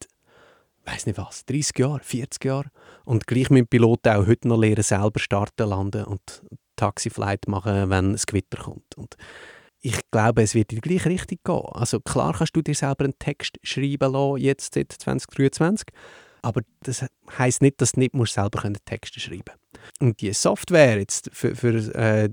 weiß 0.86 1.05
nicht 1.05 1.19
was, 1.19 1.45
30 1.45 1.77
Jahren, 1.77 2.01
40 2.01 2.43
Jahren. 2.43 2.72
Und 3.05 3.27
gleich 3.27 3.51
mit 3.51 3.69
Piloten 3.69 4.10
auch 4.10 4.25
heute 4.25 4.48
noch 4.48 4.57
lernen, 4.57 4.81
selber 4.81 5.19
starten, 5.19 5.69
landen 5.69 6.05
und 6.05 6.41
Taxiflight 6.75 7.48
machen, 7.48 7.91
wenn 7.91 8.15
es 8.15 8.25
Gewitter 8.25 8.63
kommt. 8.63 8.98
Und 8.98 9.15
ich 9.81 10.00
glaube, 10.10 10.41
es 10.41 10.55
wird 10.55 10.74
in 10.74 10.81
die 10.81 10.89
gleiche 10.89 11.10
Richtung 11.10 11.38
gehen. 11.43 11.72
Also 11.74 12.00
klar 12.00 12.34
kannst 12.36 12.55
du 12.55 12.63
dir 12.63 12.74
selber 12.74 13.03
einen 13.03 13.19
Text 13.19 13.60
schreiben 13.62 14.13
lassen, 14.13 14.38
jetzt 14.38 14.74
seit 14.74 14.91
2023, 14.91 15.89
aber 16.41 16.62
das 16.81 17.05
heißt 17.38 17.62
nicht, 17.62 17.79
dass 17.81 17.91
du 17.91 18.00
nicht 18.00 18.15
musst 18.15 18.34
selber 18.34 18.63
Texte 18.84 19.19
schreiben 19.19 19.53
Und 20.00 20.22
die 20.22 20.34
Software 20.34 20.98
jetzt 20.98 21.29
für, 21.31 21.55
für 21.55 21.75
äh, 21.95 22.29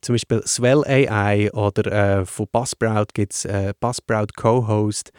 zum 0.00 0.14
Beispiel 0.14 0.42
Swell 0.46 0.84
AI 0.84 1.50
oder 1.52 2.20
äh, 2.20 2.26
von 2.26 2.46
Buzzsprout 2.50 3.06
gibt 3.14 3.34
es 3.34 3.44
äh, 3.44 3.72
Buzzsprout 3.78 4.28
Co-Host. 4.36 5.12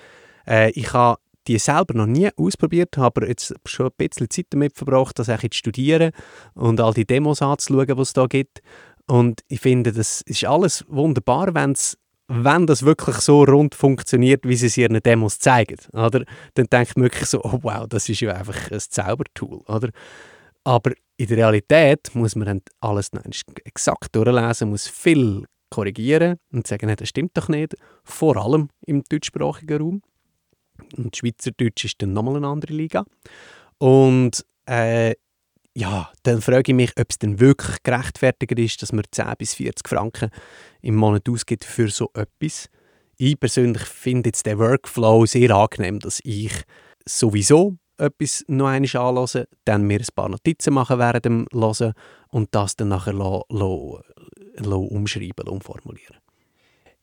Äh, 0.48 0.72
ich 0.72 0.94
habe 0.94 1.20
die 1.48 1.58
selber 1.58 1.94
noch 1.94 2.06
nie 2.06 2.30
ausprobiert, 2.36 2.98
aber 2.98 3.28
jetzt 3.28 3.54
schon 3.66 3.88
ein 3.88 3.92
bisschen 3.98 4.30
Zeit 4.30 4.48
damit 4.50 4.76
verbracht, 4.76 5.18
das 5.18 5.28
zu 5.28 5.48
studieren 5.52 6.12
und 6.54 6.82
all 6.82 6.94
die 6.94 7.06
Demos 7.06 7.42
anzuschauen, 7.42 7.88
die 7.88 8.02
es 8.02 8.14
da 8.14 8.26
gibt. 8.26 8.62
Und 9.08 9.42
ich 9.48 9.62
finde, 9.62 9.94
das 9.94 10.22
ist 10.22 10.44
alles 10.46 10.84
wunderbar, 10.90 11.54
wenn's, 11.56 11.98
wenn 12.28 12.68
das 12.68 12.84
wirklich 12.84 13.16
so 13.18 13.44
rund 13.44 13.74
funktioniert, 13.74 14.46
wie 14.46 14.58
sie 14.58 14.68
es 14.68 14.78
ihren 14.78 15.02
Demos 15.02 15.40
zeigen. 15.40 15.78
Oder? 15.94 16.26
Dann 16.56 16.66
denkt 16.66 16.98
man 16.98 17.06
wirklich 17.06 17.28
so, 17.28 17.42
oh 17.42 17.60
wow, 17.62 17.86
das 17.88 18.10
ist 18.10 18.20
ja 18.20 18.34
einfach 18.34 18.70
ein 18.70 18.80
Zaubertool. 18.80 19.62
Oder? 19.68 19.90
Aber 20.66 20.92
in 21.18 21.28
der 21.28 21.38
Realität 21.38 22.12
muss 22.14 22.36
man 22.36 22.62
alles 22.80 23.12
exakt 23.66 24.16
durchlesen, 24.16 24.70
muss 24.70 24.88
viel 24.88 25.46
korrigieren 25.70 26.38
und 26.52 26.68
sagen, 26.68 26.96
das 26.96 27.10
stimmt 27.10 27.36
doch 27.36 27.50
nicht. 27.50 27.76
Vor 28.04 28.38
allem 28.38 28.70
im 28.86 29.04
deutschsprachigen 29.04 29.82
Raum. 29.82 30.02
Und 30.96 31.18
Schweizerdeutsch 31.18 31.86
ist 31.86 32.02
dann 32.02 32.14
nochmal 32.14 32.38
eine 32.38 32.48
andere 32.48 32.74
Liga. 32.74 33.04
Und 33.80 34.46
äh, 34.68 35.16
ja, 35.76 36.12
dann 36.24 36.42
frage 36.42 36.72
ich 36.72 36.76
mich, 36.76 36.92
ob 37.00 37.08
es 37.10 37.20
denn 37.20 37.40
wirklich 37.40 37.78
gerechtfertigt 37.84 38.58
ist, 38.58 38.82
dass 38.82 38.94
man 38.94 39.04
10 39.12 39.34
bis 39.38 39.56
40 39.56 39.88
Franken 39.88 40.30
im 40.82 40.96
Monat 40.96 41.28
ausgibt 41.30 41.66
für 41.66 41.90
so 41.90 42.10
etwas. 42.14 42.70
Ich 43.18 43.40
persönlich 43.40 43.84
finde 43.84 44.30
jetzt 44.30 44.46
den 44.46 44.60
Workflow 44.60 45.26
sehr 45.26 45.52
angenehm, 45.52 46.00
dass 46.00 46.20
ich 46.24 46.52
sowieso 47.06 47.78
etwas 47.98 48.44
noch 48.48 48.68
einmal 48.68 48.96
anhören, 48.96 49.46
dann 49.66 49.84
mir 49.84 50.00
ein 50.00 50.08
paar 50.16 50.30
Notizen 50.30 50.74
machen 50.74 51.00
während 51.00 51.26
dem 51.26 51.48
Hören 51.54 51.94
und 52.30 52.54
das 52.54 52.76
dann 52.76 52.90
nachher 52.90 53.14
lo, 53.14 53.44
lo, 53.50 54.02
lo 54.58 54.80
umschreiben, 54.82 55.48
umformulieren. 55.48 56.18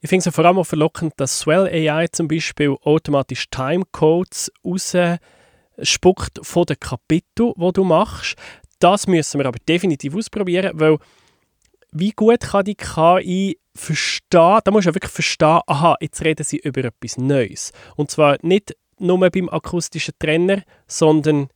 Ich 0.01 0.11
finde 0.11 0.29
es 0.29 0.35
vor 0.35 0.45
allem 0.45 0.59
auch 0.59 0.65
verlockend, 0.65 1.15
dass 1.17 1.39
Swell 1.39 1.67
AI 1.67 2.09
zum 2.09 2.29
Beispiel 2.29 2.77
automatisch 2.83 3.49
Timecodes 3.51 4.53
rausspuckt 4.63 6.41
von 6.43 6.67
den 6.67 6.79
Kapiteln, 6.79 7.55
die 7.57 7.73
du 7.73 7.85
machst. 7.85 8.37
Das 8.79 9.07
müssen 9.07 9.41
wir 9.41 9.47
aber 9.47 9.59
definitiv 9.67 10.15
ausprobieren, 10.15 10.73
weil 10.75 10.99
wie 11.91 12.11
gut 12.11 12.41
kann 12.41 12.65
die 12.65 12.75
KI 12.75 13.59
verstehen, 13.75 14.61
da 14.63 14.71
musst 14.71 14.85
du 14.87 14.91
ja 14.91 14.95
wirklich 14.95 15.13
verstehen, 15.13 15.61
aha, 15.67 15.97
jetzt 16.01 16.23
reden 16.23 16.45
sie 16.45 16.59
über 16.59 16.85
etwas 16.85 17.17
Neues. 17.17 17.73
Und 17.97 18.11
zwar 18.11 18.37
nicht 18.43 18.77
nur 19.01 19.19
beim 19.31 19.49
akustischen 19.49 20.15
Trenner, 20.19 20.63
sondern 20.87 21.49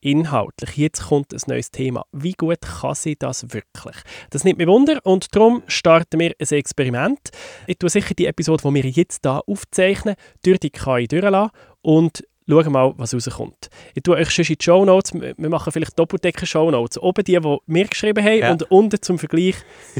inhaltlich. 0.00 0.76
Jetzt 0.76 1.08
kommt 1.08 1.32
ein 1.32 1.40
neues 1.46 1.70
Thema. 1.70 2.04
Wie 2.12 2.32
gut 2.32 2.60
kann 2.60 2.94
sie 2.94 3.16
das 3.16 3.52
wirklich? 3.52 3.96
Das 4.30 4.44
nimmt 4.44 4.58
mich 4.58 4.68
Wunder 4.68 5.00
und 5.04 5.34
darum 5.34 5.62
starten 5.66 6.20
wir 6.20 6.34
ein 6.38 6.46
Experiment. 6.48 7.30
Ich 7.66 7.78
tue 7.78 7.90
sicher 7.90 8.14
die 8.14 8.26
Episode, 8.26 8.62
die 8.64 8.74
wir 8.74 8.84
jetzt 8.84 9.22
hier 9.24 9.42
aufzeichnen, 9.46 10.14
durch 10.44 10.60
die 10.60 10.70
KI 10.70 11.08
durchlassen 11.08 11.50
und 11.82 12.24
schauen 12.48 12.72
mal, 12.72 12.94
was 12.96 13.14
rauskommt. 13.14 13.68
Ich 13.94 14.02
tue 14.02 14.16
euch 14.16 14.30
schon 14.30 14.44
in 14.44 14.56
die 14.58 14.64
Show 14.64 14.84
Notes, 14.84 15.12
wir 15.14 15.48
machen 15.48 15.72
vielleicht 15.72 15.98
Doppeldecker 15.98 16.46
Show 16.46 16.70
Notes. 16.70 16.98
Oben 16.98 17.24
die, 17.24 17.36
die 17.36 17.60
wir 17.66 17.84
geschrieben 17.86 18.24
haben 18.24 18.38
ja. 18.38 18.52
und 18.52 18.70
unten 18.70 19.02
zum 19.02 19.18
Vergleich. 19.18 19.56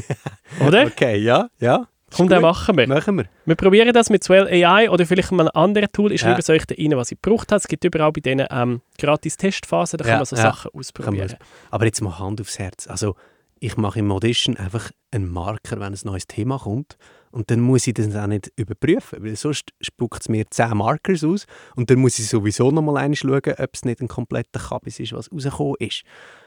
Oder? 0.65 0.85
Okay, 0.85 1.17
ja, 1.17 1.49
ja. 1.59 1.87
Komm, 2.15 2.29
dann 2.29 2.41
machen 2.41 2.77
wir. 2.77 2.87
Machen 2.87 3.17
wir. 3.17 3.25
Wir 3.45 3.55
probieren 3.55 3.93
das 3.93 4.09
mit 4.09 4.23
Swell 4.23 4.47
AI 4.47 4.89
oder 4.89 5.05
vielleicht 5.05 5.31
mal 5.31 5.49
ein 5.49 5.55
anderes 5.55 5.89
Tool. 5.91 6.11
Ich 6.13 6.21
schreibe 6.21 6.33
ja. 6.33 6.39
es 6.39 6.49
euch 6.49 6.65
da 6.65 6.75
rein, 6.77 6.95
was 6.95 7.11
ich 7.11 7.21
gebraucht 7.21 7.51
habe. 7.51 7.57
Es 7.57 7.67
gibt 7.67 7.83
überall 7.83 8.11
bei 8.11 8.21
diesen 8.21 8.45
ähm, 8.49 8.81
gratis 8.97 9.35
Testphasen, 9.35 9.97
da 9.97 10.03
kann 10.03 10.11
ja, 10.11 10.17
man 10.17 10.25
so 10.25 10.35
ja. 10.35 10.43
Sachen 10.43 10.71
ausprobieren. 10.73 11.35
Aber 11.69 11.85
jetzt 11.85 12.01
mal 12.01 12.17
Hand 12.17 12.39
aufs 12.39 12.59
Herz. 12.59 12.87
Also, 12.87 13.15
ich 13.59 13.75
mache 13.75 13.99
im 13.99 14.11
Audition 14.11 14.55
einfach 14.57 14.91
einen 15.11 15.29
Marker, 15.29 15.79
wenn 15.79 15.93
ein 15.93 15.99
neues 16.03 16.27
Thema 16.27 16.59
kommt. 16.59 16.97
Und 17.31 17.51
dann 17.51 17.59
muss 17.59 17.85
ich 17.87 17.93
das 17.93 18.15
auch 18.15 18.27
nicht 18.27 18.51
überprüfen, 18.55 19.23
weil 19.23 19.35
sonst 19.35 19.73
spuckt 19.81 20.21
es 20.21 20.29
mir 20.29 20.45
10 20.49 20.77
Markers 20.77 21.23
aus 21.23 21.45
und 21.75 21.89
dann 21.89 21.99
muss 21.99 22.17
ich 22.19 22.27
sowieso 22.29 22.71
noch 22.71 22.81
mal 22.81 23.15
schauen, 23.15 23.41
ob 23.57 23.69
es 23.73 23.85
nicht 23.85 24.01
ein 24.01 24.07
kompletter 24.07 24.59
Kabis 24.59 24.99
ist, 24.99 25.13
was 25.13 25.31
rausgekommen 25.31 25.75
ist. 25.79 26.03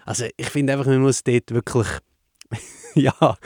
Also 0.06 0.24
ich 0.36 0.48
finde 0.48 0.72
einfach, 0.72 0.86
man 0.86 1.02
muss 1.02 1.22
dort 1.22 1.52
wirklich 1.52 1.86
ja, 2.94 3.36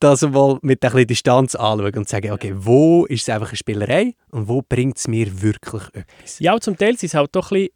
das 0.00 0.22
mal 0.22 0.58
mit 0.62 0.84
ein 0.84 0.90
bisschen 0.90 1.06
Distanz 1.06 1.54
anschauen 1.54 1.94
und 1.96 2.08
sagen, 2.08 2.32
okay, 2.32 2.52
wo 2.56 3.06
ist 3.06 3.22
es 3.22 3.28
einfach 3.28 3.48
eine 3.48 3.56
Spielerei 3.56 4.14
und 4.30 4.48
wo 4.48 4.62
bringt 4.62 4.98
es 4.98 5.08
mir 5.08 5.42
wirklich 5.42 5.82
etwas? 5.92 6.38
Ja, 6.38 6.58
zum 6.60 6.76
Teil 6.76 6.94
ist 6.94 7.04
es 7.04 7.14
halt 7.14 7.34
doch 7.34 7.50
ein 7.50 7.68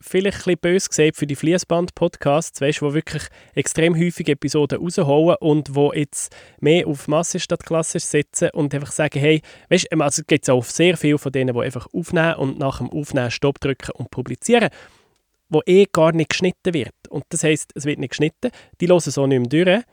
vielleicht 0.00 0.38
ein 0.38 0.42
bisschen 0.42 0.58
böse 0.60 0.88
gesehen 0.88 1.14
für 1.14 1.26
die 1.26 1.36
Fließband-Podcasts, 1.36 2.60
weißt, 2.60 2.82
wo 2.82 2.94
wirklich 2.94 3.24
extrem 3.54 3.96
häufig 3.96 4.28
Episoden 4.28 4.80
rausholen 4.80 5.36
und 5.40 5.74
wo 5.74 5.92
jetzt 5.92 6.34
mehr 6.60 6.86
auf 6.86 7.08
Masse 7.08 7.40
statt 7.40 7.64
klassisch 7.64 8.04
setzen 8.04 8.50
und 8.52 8.74
einfach 8.74 8.92
sagen, 8.92 9.18
hey, 9.18 9.42
weißt, 9.70 9.88
ähm, 9.90 10.00
also 10.00 10.22
gibt 10.26 10.48
auch 10.48 10.64
sehr 10.64 10.96
viele 10.96 11.18
von 11.18 11.32
denen, 11.32 11.54
die 11.54 11.60
einfach 11.60 11.86
aufnehmen 11.92 12.34
und 12.34 12.58
nach 12.58 12.78
dem 12.78 12.90
Aufnehmen 12.90 13.30
Stopp 13.30 13.60
drücken 13.60 13.92
und 13.92 14.10
publizieren, 14.10 14.68
wo 15.48 15.62
eh 15.66 15.86
gar 15.90 16.12
nicht 16.12 16.30
geschnitten 16.30 16.74
wird. 16.74 16.94
Und 17.08 17.24
das 17.30 17.42
heißt, 17.42 17.72
es 17.74 17.84
wird 17.84 17.98
nicht 17.98 18.10
geschnitten, 18.10 18.50
die 18.80 18.88
hören 18.88 19.00
so 19.00 19.26
nicht 19.26 19.52
mehr 19.52 19.64
durch 19.64 19.84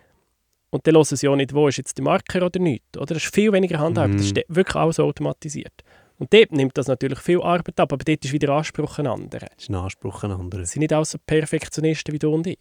und 0.75 0.85
dann 0.85 0.95
hören 0.95 1.05
sie 1.05 1.27
auch 1.27 1.35
nicht, 1.35 1.53
wo 1.53 1.67
ist 1.67 1.77
jetzt 1.77 1.97
der 1.97 2.03
Marker 2.03 2.45
oder 2.45 2.59
nicht. 2.59 2.97
Oder? 2.97 3.15
Das 3.15 3.23
ist 3.23 3.33
viel 3.33 3.51
weniger 3.51 3.79
Handarbeit, 3.79 4.19
das 4.19 4.27
ist 4.27 4.41
wirklich 4.47 4.75
alles 4.75 4.99
automatisiert. 4.99 5.83
Und 6.17 6.33
dort 6.33 6.51
nimmt 6.53 6.77
das 6.77 6.87
natürlich 6.87 7.19
viel 7.19 7.41
Arbeit 7.41 7.79
ab, 7.79 7.91
aber 7.91 8.03
dort 8.03 8.23
ist 8.23 8.31
wieder 8.31 8.53
Anspruch 8.53 8.99
ein 8.99 9.07
anderer. 9.07 9.47
Das 9.55 9.63
ist 9.63 9.69
ein 9.69 9.75
Anspruch 9.75 10.23
ein 10.23 10.31
anderer. 10.31 10.65
Sie 10.65 10.73
sind 10.73 10.81
nicht 10.81 10.93
alle 10.93 11.03
so 11.03 11.17
Perfektionisten 11.25 12.13
wie 12.13 12.19
du 12.19 12.33
und 12.33 12.47
ich. 12.47 12.59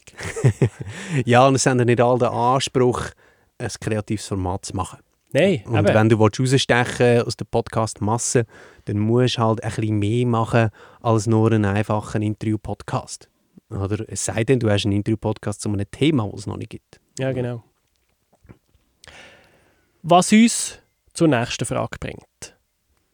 ja, 1.25 1.47
und 1.47 1.55
es 1.55 1.67
haben 1.67 1.79
nicht 1.79 2.01
alle 2.01 2.19
den 2.19 2.29
Anspruch, 2.29 3.11
ein 3.59 3.69
kreatives 3.81 4.27
Format 4.27 4.65
zu 4.65 4.75
machen. 4.75 4.99
Nein, 5.33 5.63
Und 5.67 5.77
eben. 5.77 5.95
wenn 5.95 6.09
du 6.09 6.17
rausstechen 6.17 7.23
aus 7.23 7.37
der 7.37 7.45
Podcast-Masse, 7.45 8.47
dann 8.85 8.99
musst 8.99 9.39
du 9.39 9.43
halt 9.43 9.63
ein 9.65 9.71
bisschen 9.71 9.99
mehr 9.99 10.27
machen 10.27 10.71
als 11.01 11.27
nur 11.27 11.51
einen 11.51 11.65
einfachen 11.65 12.23
Interview-Podcast. 12.23 13.29
Oder 13.71 14.05
es 14.09 14.25
sei 14.25 14.45
denn, 14.45 14.61
du 14.61 14.71
hast 14.71 14.85
einen 14.85 14.93
Interview-Podcast 14.93 15.61
zu 15.61 15.69
einem 15.71 15.91
Thema, 15.91 16.29
das 16.31 16.41
es 16.41 16.47
noch 16.47 16.57
nicht 16.57 16.71
gibt. 16.71 17.01
Ja, 17.19 17.33
genau. 17.33 17.65
Was 20.07 20.33
uns 20.33 20.79
zur 21.15 21.29
nächsten 21.29 21.65
Frage 21.65 21.97
bringt. 21.99 22.59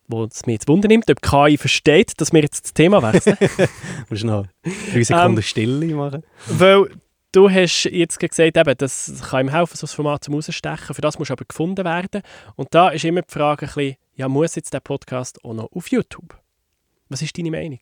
Wo 0.09 0.25
es 0.25 0.44
mir 0.47 0.54
jetzt 0.54 0.66
Wunder 0.66 0.88
nimmt, 0.88 1.09
ob 1.09 1.23
KI 1.23 1.56
versteht, 1.56 2.20
dass 2.20 2.32
wir 2.32 2.42
jetzt 2.42 2.64
das 2.64 2.75
Thema 2.75 3.00
wechseln. 3.00 3.37
Musst 4.11 4.25
du 4.25 4.26
noch 4.26 4.47
drei 4.92 5.04
Sekunden 5.04 5.37
ähm, 5.37 5.42
Stille 5.42 5.94
machen? 5.94 6.25
Weil 6.49 6.90
du 7.30 7.49
hast 7.49 7.85
jetzt 7.85 8.18
gesagt, 8.18 8.56
eben, 8.56 8.75
das 8.76 9.23
kann 9.30 9.47
ihm 9.47 9.52
helfen, 9.52 9.76
so 9.76 9.87
ein 9.87 9.88
Format 9.88 10.25
zum 10.25 10.35
Rausstechen. 10.35 10.97
Für 10.97 11.00
das 11.00 11.16
muss 11.16 11.30
aber 11.30 11.44
gefunden 11.44 11.85
werden. 11.85 12.23
Und 12.56 12.75
da 12.75 12.88
ist 12.88 13.04
immer 13.04 13.23
die 13.23 13.32
Frage 13.32 13.66
ein 13.66 13.73
bisschen, 13.73 13.97
ja, 14.16 14.28
muss 14.28 14.56
jetzt 14.56 14.75
der 14.75 14.80
Podcast 14.80 15.44
auch 15.44 15.54
noch 15.54 15.70
auf 15.70 15.92
YouTube? 15.92 16.37
Was 17.09 17.23
ist 17.23 17.38
deine 17.38 17.52
Meinung? 17.52 17.80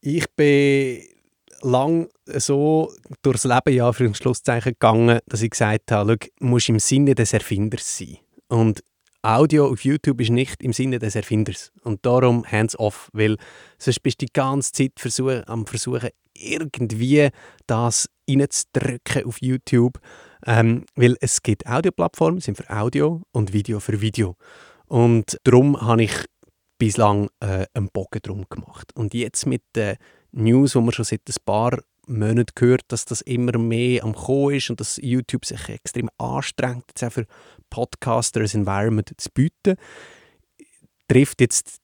Ich 0.00 0.28
bin 0.32 1.04
lang 1.62 2.08
so 2.26 2.92
durchs 3.22 3.44
Leben 3.44 3.74
ja 3.74 3.92
für 3.92 4.04
ein 4.04 4.14
Schlusszeichen 4.14 4.72
gegangen, 4.72 5.20
dass 5.26 5.42
ich 5.42 5.50
gesagt 5.50 5.92
habe, 5.92 6.16
du 6.16 6.28
musst 6.40 6.68
im 6.68 6.78
Sinne 6.78 7.14
des 7.14 7.32
Erfinders 7.32 7.98
sein. 7.98 8.18
Und 8.48 8.82
Audio 9.22 9.68
auf 9.68 9.84
YouTube 9.84 10.20
ist 10.20 10.30
nicht 10.30 10.62
im 10.62 10.72
Sinne 10.72 10.98
des 10.98 11.14
Erfinders. 11.14 11.72
Und 11.82 12.04
darum 12.06 12.44
hands 12.50 12.78
off, 12.78 13.10
weil 13.12 13.36
sonst 13.78 14.00
bist 14.02 14.22
du 14.22 14.26
die 14.26 14.32
ganze 14.32 14.72
Zeit 14.72 14.92
versuch, 14.96 15.42
am 15.46 15.66
Versuchen, 15.66 16.10
irgendwie 16.34 17.28
das 17.66 18.08
reinzudrücken 18.28 19.24
auf 19.24 19.40
YouTube. 19.42 19.98
Ähm, 20.46 20.86
weil 20.94 21.16
es 21.20 21.42
gibt 21.42 21.66
Audioplattformen, 21.66 22.40
sind 22.40 22.56
für 22.56 22.70
Audio 22.70 23.22
und 23.32 23.52
Video 23.52 23.78
für 23.78 24.00
Video. 24.00 24.36
Und 24.86 25.38
darum 25.44 25.78
habe 25.80 26.04
ich 26.04 26.24
bislang 26.78 27.28
äh, 27.40 27.66
einen 27.74 27.90
Bogen 27.92 28.20
drum 28.22 28.46
gemacht. 28.48 28.90
Und 28.94 29.12
jetzt 29.12 29.44
mit 29.44 29.62
den 29.76 29.96
News, 30.32 30.74
wo 30.74 30.80
man 30.80 30.92
schon 30.92 31.04
seit 31.04 31.22
ein 31.28 31.34
paar 31.44 31.78
Monaten 32.06 32.52
gehört, 32.54 32.82
dass 32.88 33.04
das 33.04 33.20
immer 33.20 33.56
mehr 33.58 34.04
am 34.04 34.14
Kommen 34.14 34.54
ist 34.54 34.70
und 34.70 34.80
dass 34.80 34.96
YouTube 34.96 35.44
sich 35.44 35.68
extrem 35.68 36.10
anstrengt, 36.18 36.84
jetzt 36.88 37.04
auch 37.04 37.12
für 37.12 37.26
Podcaster 37.70 38.40
ein 38.40 38.50
Environment 38.50 39.12
zu 39.16 39.28
bieten, 39.32 39.76
trifft 41.08 41.40
jetzt 41.40 41.78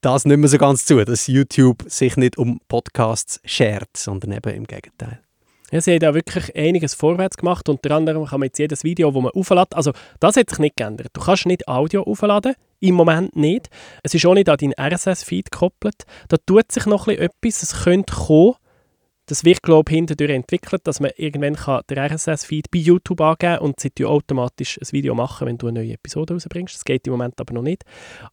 das 0.00 0.24
nicht 0.24 0.38
mehr 0.38 0.48
so 0.48 0.58
ganz 0.58 0.84
zu, 0.84 1.04
dass 1.04 1.26
YouTube 1.26 1.84
sich 1.86 2.16
nicht 2.16 2.38
um 2.38 2.60
Podcasts 2.68 3.40
schert, 3.44 3.96
sondern 3.96 4.32
eben 4.32 4.54
im 4.54 4.64
Gegenteil. 4.64 5.25
Ja, 5.72 5.80
sie 5.80 5.92
haben 5.92 6.00
da 6.00 6.14
wirklich 6.14 6.54
einiges 6.54 6.94
vorwärts 6.94 7.36
gemacht. 7.36 7.68
Unter 7.68 7.90
anderem 7.92 8.24
kann 8.24 8.40
man 8.40 8.46
jetzt 8.48 8.58
jedes 8.58 8.84
Video, 8.84 9.10
das 9.10 9.22
man 9.22 9.32
aufladen, 9.32 9.74
also 9.74 9.92
das 10.20 10.36
hat 10.36 10.50
sich 10.50 10.58
nicht 10.60 10.76
geändert. 10.76 11.08
Du 11.12 11.20
kannst 11.20 11.46
nicht 11.46 11.66
Audio 11.66 12.04
aufladen, 12.04 12.54
im 12.80 12.94
Moment 12.94 13.34
nicht. 13.34 13.68
Es 14.02 14.14
ist 14.14 14.24
auch 14.26 14.34
nicht 14.34 14.48
an 14.48 14.58
deinen 14.58 14.74
RSS-Feed 14.78 15.50
gekoppelt. 15.50 16.04
Da 16.28 16.36
tut 16.36 16.70
sich 16.70 16.86
noch 16.86 17.08
etwas, 17.08 17.62
es 17.62 17.84
könnte 17.84 18.14
kommen. 18.14 18.54
Das 19.28 19.44
wird, 19.44 19.60
glaube 19.62 19.90
ich, 19.90 19.96
hinterdurch 19.96 20.30
entwickelt, 20.30 20.86
dass 20.86 21.00
man 21.00 21.10
irgendwann 21.16 21.56
kann 21.56 21.82
den 21.90 21.98
RSS-Feed 21.98 22.70
bei 22.70 22.78
YouTube 22.78 23.20
angeben 23.20 23.58
und 23.58 23.80
sie 23.80 23.90
automatisch 24.04 24.78
ein 24.78 24.86
Video 24.92 25.16
machen, 25.16 25.48
wenn 25.48 25.58
du 25.58 25.66
eine 25.66 25.80
neue 25.80 25.94
Episode 25.94 26.34
rausbringst. 26.34 26.76
Das 26.76 26.84
geht 26.84 27.08
im 27.08 27.12
Moment 27.12 27.40
aber 27.40 27.52
noch 27.54 27.62
nicht. 27.62 27.82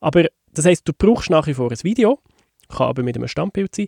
Aber 0.02 0.26
das 0.54 0.66
heisst, 0.66 0.88
du 0.88 0.94
brauchst 0.96 1.32
nach 1.32 1.48
wie 1.48 1.56
vor 1.56 1.72
ein 1.72 1.84
Video, 1.84 2.20
kann 2.70 2.90
aber 2.90 3.02
mit 3.02 3.16
einem 3.16 3.28
Standbild 3.28 3.74
sein. 3.74 3.88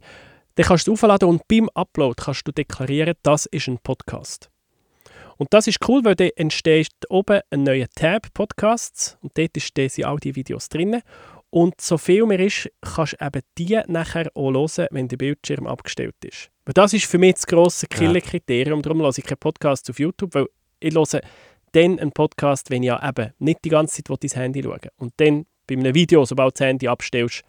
Dann 0.56 0.66
kannst 0.66 0.88
du 0.88 0.94
es 0.94 1.04
aufladen 1.04 1.30
und 1.30 1.48
beim 1.48 1.70
Upload 1.74 2.16
kannst 2.22 2.48
du 2.48 2.52
deklarieren, 2.52 3.16
das 3.24 3.46
ist 3.46 3.68
ein 3.68 3.78
Podcast. 3.80 4.50
Und 5.38 5.54
das 5.54 5.68
ist 5.68 5.80
cool, 5.88 6.04
weil 6.06 6.16
dann 6.16 6.30
entsteht 6.38 6.92
oben 7.10 7.42
ein 7.50 7.64
neuer 7.64 7.88
Tab 7.94 8.34
Podcasts 8.34 9.18
und 9.22 9.38
dort 9.38 9.52
sind 9.58 10.06
all 10.06 10.18
die 10.18 10.36
Videos 10.36 10.70
drin. 10.70 11.02
Und 11.50 11.80
so 11.80 11.98
viel 11.98 12.26
mehr 12.26 12.40
ist, 12.40 12.70
kannst 12.82 13.18
du 13.20 13.26
eben 13.26 13.42
die 13.58 13.80
nachher 13.88 14.30
auch 14.34 14.52
hören, 14.52 14.88
wenn 14.92 15.08
der 15.08 15.18
Bildschirm 15.18 15.68
abgestellt 15.68 16.16
ist. 16.24 16.52
Weil 16.66 16.74
das 16.74 16.94
ist 16.94 17.06
für 17.06 17.18
mich 17.18 17.36
das 17.36 17.48
grosse 17.48 17.88
Killerkriterium. 17.88 18.82
Darum 18.82 19.02
höre 19.02 19.18
ich 19.18 19.24
keinen 19.24 19.38
Podcast 19.38 19.90
auf 19.90 20.00
YouTube, 20.00 20.34
weil 20.36 20.48
ich 20.80 20.96
höre 20.96 21.22
dann 21.74 22.00
einen 22.00 22.12
Podcast, 22.12 22.70
wenn 22.70 22.84
ich 22.84 22.88
ja 22.88 23.08
eben 23.08 23.34
nicht 23.40 23.64
die 23.66 23.70
ganze 23.70 24.04
Zeit 24.04 24.24
dein 24.24 24.42
Handy 24.42 24.64
schaue. 24.64 24.80
Und 24.98 25.14
dann 25.18 25.46
bei 25.68 25.76
einem 25.76 25.94
Video, 25.94 26.24
sobald 26.26 26.56
du 26.56 26.60
das 26.60 26.68
Handy 26.68 26.88
abstellst, 26.88 27.44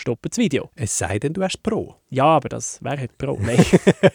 stoppen 0.00 0.30
das 0.30 0.38
Video. 0.38 0.70
Es 0.74 0.96
sei 0.96 1.18
denn, 1.18 1.32
du 1.32 1.42
hast 1.42 1.62
Pro. 1.62 1.96
Ja, 2.08 2.24
aber 2.24 2.48
das 2.48 2.82
wäre 2.82 2.98
halt 2.98 3.16
Pro. 3.16 3.38
Nein, 3.40 3.64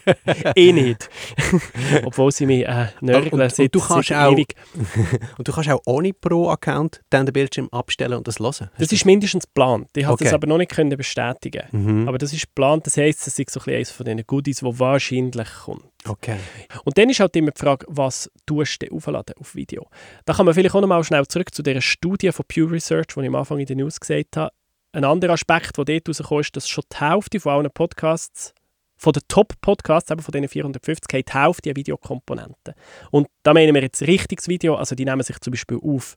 eh 0.54 0.72
nicht. 0.72 1.08
Obwohl 2.04 2.30
sie 2.30 2.44
mich 2.44 2.66
äh, 2.66 2.88
nörgeln 3.00 3.32
und, 3.32 3.58
und, 3.58 3.74
du 3.74 3.80
kannst 3.80 4.12
auch, 4.12 4.32
und 5.38 5.48
du 5.48 5.52
kannst 5.52 5.70
auch 5.70 5.80
ohne 5.86 6.12
Pro-Account 6.12 7.00
dann 7.08 7.24
den 7.24 7.32
Bildschirm 7.32 7.68
abstellen 7.70 8.14
und 8.14 8.28
das 8.28 8.38
hören. 8.38 8.70
Das 8.78 8.92
ist 8.92 9.06
mindestens 9.06 9.46
geplant. 9.46 9.88
Ich 9.96 10.06
okay. 10.06 10.24
das 10.24 10.34
aber 10.34 10.46
noch 10.46 10.58
nicht 10.58 10.72
können 10.72 10.96
bestätigen. 10.96 11.64
Mhm. 11.72 12.08
Aber 12.08 12.18
das 12.18 12.32
ist 12.32 12.46
geplant. 12.48 12.86
Das 12.86 12.96
heisst, 12.96 13.26
es 13.26 13.38
ist 13.38 13.50
so 13.50 13.60
ein 13.60 13.74
eines 13.74 13.90
von 13.90 14.04
diesen 14.04 14.26
Goodies, 14.26 14.58
die 14.58 14.78
wahrscheinlich 14.78 15.48
kommt. 15.64 15.84
Okay. 16.06 16.36
Und 16.84 16.96
dann 16.98 17.10
ist 17.10 17.20
halt 17.20 17.34
immer 17.36 17.50
die 17.50 17.60
Frage, 17.60 17.86
was 17.88 18.30
tust 18.44 18.82
du 18.82 18.94
aufladen 18.94 19.34
auf 19.40 19.54
Video? 19.54 19.88
Da 20.24 20.34
kann 20.34 20.46
man 20.46 20.54
vielleicht 20.54 20.74
auch 20.74 20.80
noch 20.80 20.88
mal 20.88 21.02
schnell 21.02 21.26
zurück 21.26 21.54
zu 21.54 21.62
dieser 21.62 21.80
Studie 21.80 22.30
von 22.30 22.44
Pew 22.46 22.66
Research, 22.66 23.06
die 23.14 23.20
ich 23.20 23.26
am 23.26 23.34
Anfang 23.34 23.58
in 23.58 23.66
den 23.66 23.78
News 23.78 23.98
gesagt 23.98 24.36
habe. 24.36 24.52
Ein 24.96 25.04
anderer 25.04 25.34
Aspekt, 25.34 25.76
der 25.76 25.84
dort 25.84 26.08
rauskommt, 26.08 26.40
ist, 26.40 26.56
dass 26.56 26.68
schon 26.70 26.84
die 26.90 26.96
Hälfte 26.96 27.38
von 27.38 27.52
allen 27.52 27.70
Podcasts, 27.70 28.54
von 28.96 29.12
den 29.12 29.22
Top-Podcasts, 29.28 30.10
eben 30.10 30.22
von 30.22 30.32
diesen 30.32 30.48
450, 30.48 31.18
hat 31.18 31.28
die 31.28 31.38
Hälfte 31.38 31.68
eine 31.68 31.76
Videokomponente. 31.76 32.74
Und 33.10 33.26
da 33.42 33.52
meinen 33.52 33.74
wir 33.74 33.82
jetzt 33.82 34.00
richtiges 34.00 34.48
Video, 34.48 34.74
also 34.74 34.94
die 34.94 35.04
nehmen 35.04 35.20
sich 35.20 35.38
zum 35.40 35.50
Beispiel 35.50 35.78
auf, 35.82 36.16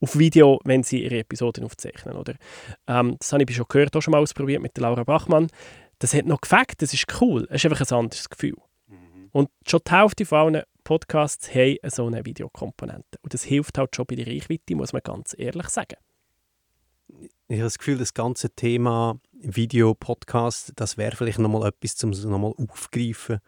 auf 0.00 0.18
Video, 0.18 0.58
wenn 0.64 0.82
sie 0.82 1.04
ihre 1.04 1.18
Episoden 1.18 1.64
aufzeichnen. 1.64 2.16
Oder? 2.16 2.36
Ähm, 2.86 3.16
das 3.18 3.30
habe 3.34 3.44
ich 3.46 3.54
schon 3.54 3.66
gehört, 3.68 3.94
auch 3.94 4.00
schon 4.00 4.12
mal 4.12 4.22
ausprobiert 4.22 4.62
mit 4.62 4.78
Laura 4.78 5.04
Bachmann. 5.04 5.48
Das 5.98 6.14
hat 6.14 6.24
noch 6.24 6.40
gefällt, 6.40 6.80
das 6.80 6.94
ist 6.94 7.04
cool, 7.20 7.46
es 7.50 7.62
ist 7.62 7.70
einfach 7.70 7.86
ein 7.86 7.98
anderes 7.98 8.30
Gefühl. 8.30 8.56
Mhm. 8.86 9.28
Und 9.32 9.50
schon 9.68 9.80
die 9.86 9.92
Hälfte 9.92 10.24
von 10.24 10.38
allen 10.38 10.62
Podcasts 10.82 11.54
haben 11.54 11.76
so 11.88 12.06
eine 12.06 12.24
Videokomponente. 12.24 13.18
Und 13.20 13.34
das 13.34 13.44
hilft 13.44 13.76
halt 13.76 13.94
schon 13.94 14.06
bei 14.06 14.14
der 14.14 14.28
Reichweite, 14.28 14.74
muss 14.76 14.94
man 14.94 15.02
ganz 15.02 15.34
ehrlich 15.36 15.68
sagen 15.68 15.96
ich 17.48 17.56
habe 17.56 17.64
das 17.64 17.78
Gefühl, 17.78 17.98
das 17.98 18.14
ganze 18.14 18.50
Thema 18.50 19.18
Video, 19.32 19.94
Podcast, 19.94 20.72
das 20.76 20.96
wäre 20.96 21.16
vielleicht 21.16 21.38
nochmal 21.38 21.68
etwas, 21.68 22.02
um 22.02 22.10
es 22.10 22.24
nochmal 22.24 22.54
aufgreifen 22.56 23.40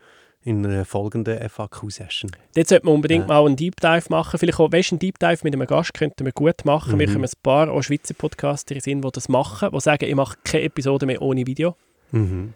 in 0.42 0.64
einer 0.64 0.84
folgenden 0.84 1.48
FAQ-Session. 1.48 2.30
Jetzt 2.54 2.68
sollte 2.68 2.86
man 2.86 2.94
unbedingt 2.94 3.28
ja. 3.28 3.34
mal 3.34 3.44
einen 3.44 3.56
Deep 3.56 3.80
Dive 3.80 4.04
machen. 4.10 4.38
Vielleicht 4.38 4.60
auch, 4.60 4.70
weißt, 4.70 4.92
einen 4.92 5.00
Deep 5.00 5.18
Dive 5.18 5.38
mit 5.42 5.54
einem 5.54 5.66
Gast 5.66 5.92
könnten 5.92 6.24
wir 6.24 6.32
gut 6.32 6.64
machen. 6.64 6.94
Mhm. 6.94 6.98
Wir 7.00 7.08
haben 7.08 7.24
ein 7.24 7.30
paar 7.42 7.68
auch 7.68 7.82
Schweizer 7.82 8.14
Podcaster 8.14 8.78
sind, 8.80 9.02
die 9.04 9.10
das 9.10 9.28
machen, 9.28 9.70
die 9.72 9.80
sagen, 9.80 10.04
ich 10.04 10.14
mache 10.14 10.38
keine 10.44 10.64
Episode 10.64 11.06
mehr 11.06 11.20
ohne 11.20 11.46
Video. 11.46 11.74
Mhm. 12.12 12.52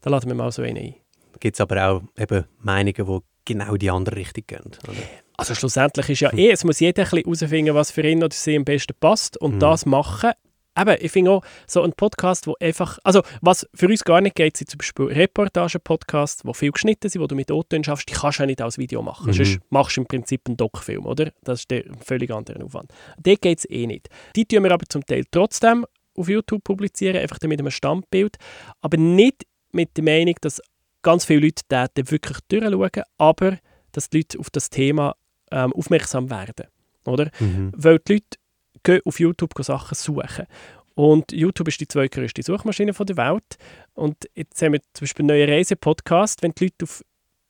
Da 0.00 0.10
laden 0.10 0.30
wir 0.30 0.34
mal 0.34 0.52
so 0.52 0.62
einen 0.62 0.78
ein. 0.78 0.94
Gibt 1.38 1.56
es 1.56 1.60
aber 1.60 1.86
auch 1.86 2.02
eben 2.16 2.44
Meinungen, 2.60 2.94
die 2.94 3.18
genau 3.44 3.76
die 3.76 3.90
andere 3.90 4.16
Richtung 4.16 4.44
gehen? 4.46 4.72
Oder? 4.84 4.96
Also 5.36 5.54
schlussendlich 5.54 6.08
ist 6.08 6.20
ja 6.20 6.32
eh, 6.32 6.50
es 6.50 6.64
muss 6.64 6.80
jeder 6.80 7.04
herausfinden, 7.04 7.74
was 7.74 7.90
für 7.90 8.06
ihn 8.08 8.22
oder 8.22 8.34
sie 8.34 8.56
am 8.56 8.64
besten 8.64 8.94
passt 8.98 9.36
und 9.36 9.56
mhm. 9.56 9.60
das 9.60 9.84
machen 9.84 10.30
eben, 10.78 10.96
ich 11.00 11.12
finde 11.12 11.30
auch, 11.32 11.44
so 11.66 11.82
ein 11.82 11.92
Podcast, 11.92 12.46
wo 12.46 12.54
einfach, 12.60 12.98
also 13.04 13.22
was 13.40 13.66
für 13.74 13.86
uns 13.86 14.04
gar 14.04 14.20
nicht 14.20 14.36
geht, 14.36 14.56
sind 14.56 14.70
zum 14.70 14.78
Beispiel 14.78 15.06
Reportage-Podcasts, 15.06 16.42
die 16.42 16.54
viel 16.54 16.72
geschnitten 16.72 17.08
sind, 17.08 17.22
wo 17.22 17.26
du 17.26 17.34
mit 17.34 17.50
O-Tönen 17.50 17.84
schaffst, 17.84 18.08
die 18.08 18.14
kannst 18.14 18.38
du 18.38 18.42
ja 18.42 18.46
nicht 18.46 18.60
als 18.60 18.78
Video 18.78 19.02
machen. 19.02 19.28
Mhm. 19.28 19.32
Sonst 19.32 19.60
machst 19.70 19.96
du 19.96 20.02
im 20.02 20.06
Prinzip 20.06 20.42
einen 20.46 20.56
Doc-Film, 20.56 21.06
oder? 21.06 21.32
Das 21.42 21.60
ist 21.60 21.72
ein 21.72 21.96
völlig 22.00 22.30
anderer 22.30 22.64
Aufwand. 22.64 22.92
Dort 23.18 23.42
geht 23.42 23.58
es 23.58 23.70
eh 23.70 23.86
nicht. 23.86 24.08
Die 24.36 24.44
tun 24.44 24.64
wir 24.64 24.72
aber 24.72 24.84
zum 24.88 25.04
Teil 25.04 25.24
trotzdem 25.30 25.86
auf 26.16 26.28
YouTube 26.28 26.62
publizieren, 26.64 27.16
einfach 27.16 27.38
mit 27.42 27.58
einem 27.58 27.70
Standbild, 27.70 28.36
aber 28.80 28.96
nicht 28.96 29.46
mit 29.72 29.96
der 29.96 30.04
Meinung, 30.04 30.36
dass 30.40 30.60
ganz 31.02 31.24
viele 31.24 31.40
Leute 31.40 31.62
da 31.68 31.86
wirklich 31.96 32.38
durchschauen, 32.48 33.02
aber 33.18 33.58
dass 33.92 34.10
die 34.10 34.18
Leute 34.18 34.38
auf 34.38 34.50
das 34.50 34.70
Thema 34.70 35.16
ähm, 35.50 35.72
aufmerksam 35.72 36.30
werden, 36.30 36.66
oder? 37.04 37.30
Mhm. 37.38 37.72
Weil 37.76 37.98
die 38.00 38.14
Leute 38.14 38.38
gehen 38.84 39.00
auf 39.04 39.18
YouTube 39.18 39.52
Sachen 39.62 39.94
suchen. 39.96 40.46
Und 40.94 41.32
YouTube 41.32 41.68
ist 41.68 41.80
die 41.80 41.88
zweitgrößte 41.88 42.42
Suchmaschine 42.42 42.92
der 42.92 43.16
Welt. 43.16 43.56
Und 43.94 44.16
jetzt 44.34 44.62
haben 44.62 44.74
wir 44.74 44.80
zum 44.92 45.04
Beispiel 45.04 45.24
einen 45.24 45.38
neuen 45.38 45.50
Reise-Podcast, 45.50 46.42
wenn 46.42 46.52
die 46.52 46.64
Leute 46.64 46.84
auf 46.84 47.02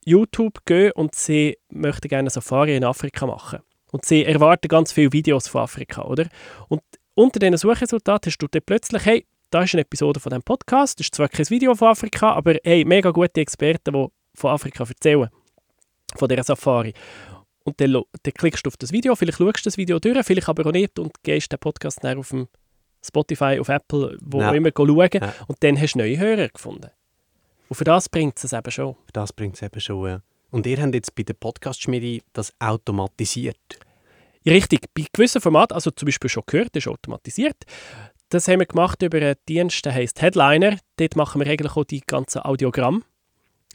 YouTube 0.05 0.65
gehen 0.65 0.93
und 0.93 1.15
sie 1.15 1.59
möchten 1.71 2.09
gerne 2.09 2.21
eine 2.21 2.31
Safari 2.31 2.77
in 2.77 2.85
Afrika 2.85 3.27
machen. 3.27 3.61
Und 3.93 4.05
sie 4.05 4.25
erwarten 4.25 4.69
ganz 4.69 4.93
viele 4.93 5.13
Videos 5.13 5.49
von 5.49 5.63
Afrika, 5.63 6.03
oder? 6.03 6.27
Und 6.69 6.83
unter 7.15 7.39
diesen 7.39 7.57
Suchresultaten 7.57 8.31
hast 8.31 8.39
du 8.39 8.49
dann 8.49 8.63
plötzlich, 8.65 9.05
hey, 9.05 9.27
da 9.51 9.63
ist 9.63 9.75
eine 9.75 9.83
Episode 9.83 10.19
von 10.19 10.31
diesem 10.31 10.43
Podcast, 10.43 10.99
das 10.99 11.07
ist 11.07 11.15
zwar 11.15 11.29
kein 11.29 11.49
Video 11.49 11.75
von 11.75 11.89
Afrika, 11.89 12.33
aber 12.33 12.57
hey, 12.65 12.85
mega 12.85 13.11
gute 13.11 13.41
Experten, 13.41 13.93
die 13.93 14.07
von 14.35 14.51
Afrika 14.51 14.85
erzählen, 14.85 15.29
von 16.17 16.29
dieser 16.29 16.43
Safari. 16.43 16.93
Und 17.65 17.81
dann, 17.81 17.93
dann 17.93 18.35
klickst 18.35 18.67
du 18.67 18.69
auf 18.69 18.77
das 18.77 18.93
Video, 18.93 19.17
vielleicht 19.17 19.39
schaust 19.39 19.61
du 19.61 19.65
das 19.65 19.77
Video 19.77 19.99
durch, 19.99 20.25
vielleicht 20.25 20.49
aber 20.49 20.67
auch 20.67 20.73
nicht 20.73 20.99
und 20.99 21.13
gehst 21.23 21.51
den 21.51 21.59
Podcast 21.59 21.99
dann 22.03 22.19
auf 22.19 22.29
dem 22.29 22.47
Spotify, 23.05 23.59
auf 23.59 23.69
Apple, 23.69 24.17
wo 24.21 24.41
ja. 24.41 24.53
immer 24.53 24.71
schauen 24.75 25.09
ja. 25.13 25.35
und 25.47 25.63
dann 25.63 25.81
hast 25.81 25.95
du 25.95 25.99
neue 25.99 26.19
Hörer 26.19 26.49
gefunden. 26.49 26.91
Und 27.69 27.77
für 27.77 27.85
das 27.85 28.09
bringt 28.09 28.43
es 28.43 28.53
eben 28.53 28.71
schon. 28.71 28.95
Für 29.07 29.13
das 29.13 29.33
bringt 29.33 29.57
es 29.57 29.63
eben 29.63 29.81
schon, 29.81 30.09
ja. 30.09 30.23
Und 30.51 30.67
ihr 30.67 30.81
habt 30.81 30.95
jetzt 30.95 31.15
bei 31.15 31.23
der 31.23 31.35
Podcast-Schmiede 31.35 32.23
das 32.33 32.53
automatisiert. 32.61 33.57
richtig, 34.47 34.87
bei 34.95 35.07
gewissen 35.13 35.41
Formaten, 35.41 35.75
also 35.75 35.91
zum 35.91 36.07
Beispiel 36.07 36.31
schon 36.31 36.45
gehört, 36.47 36.77
das 36.77 36.85
ist 36.85 36.89
automatisiert. 36.89 37.65
Das 38.29 38.47
haben 38.47 38.61
wir 38.61 38.67
gemacht 38.67 39.03
über 39.03 39.19
einen 39.19 39.37
Dienst, 39.49 39.85
der 39.85 39.95
heißt 39.95 40.21
Headliner. 40.23 40.79
Dort 40.97 41.17
machen 41.17 41.41
wir 41.41 41.51
eigentlich 41.51 41.77
auch 41.77 41.85
die 41.85 42.01
ganzen 42.01 42.43
Audiogramme 42.43 43.03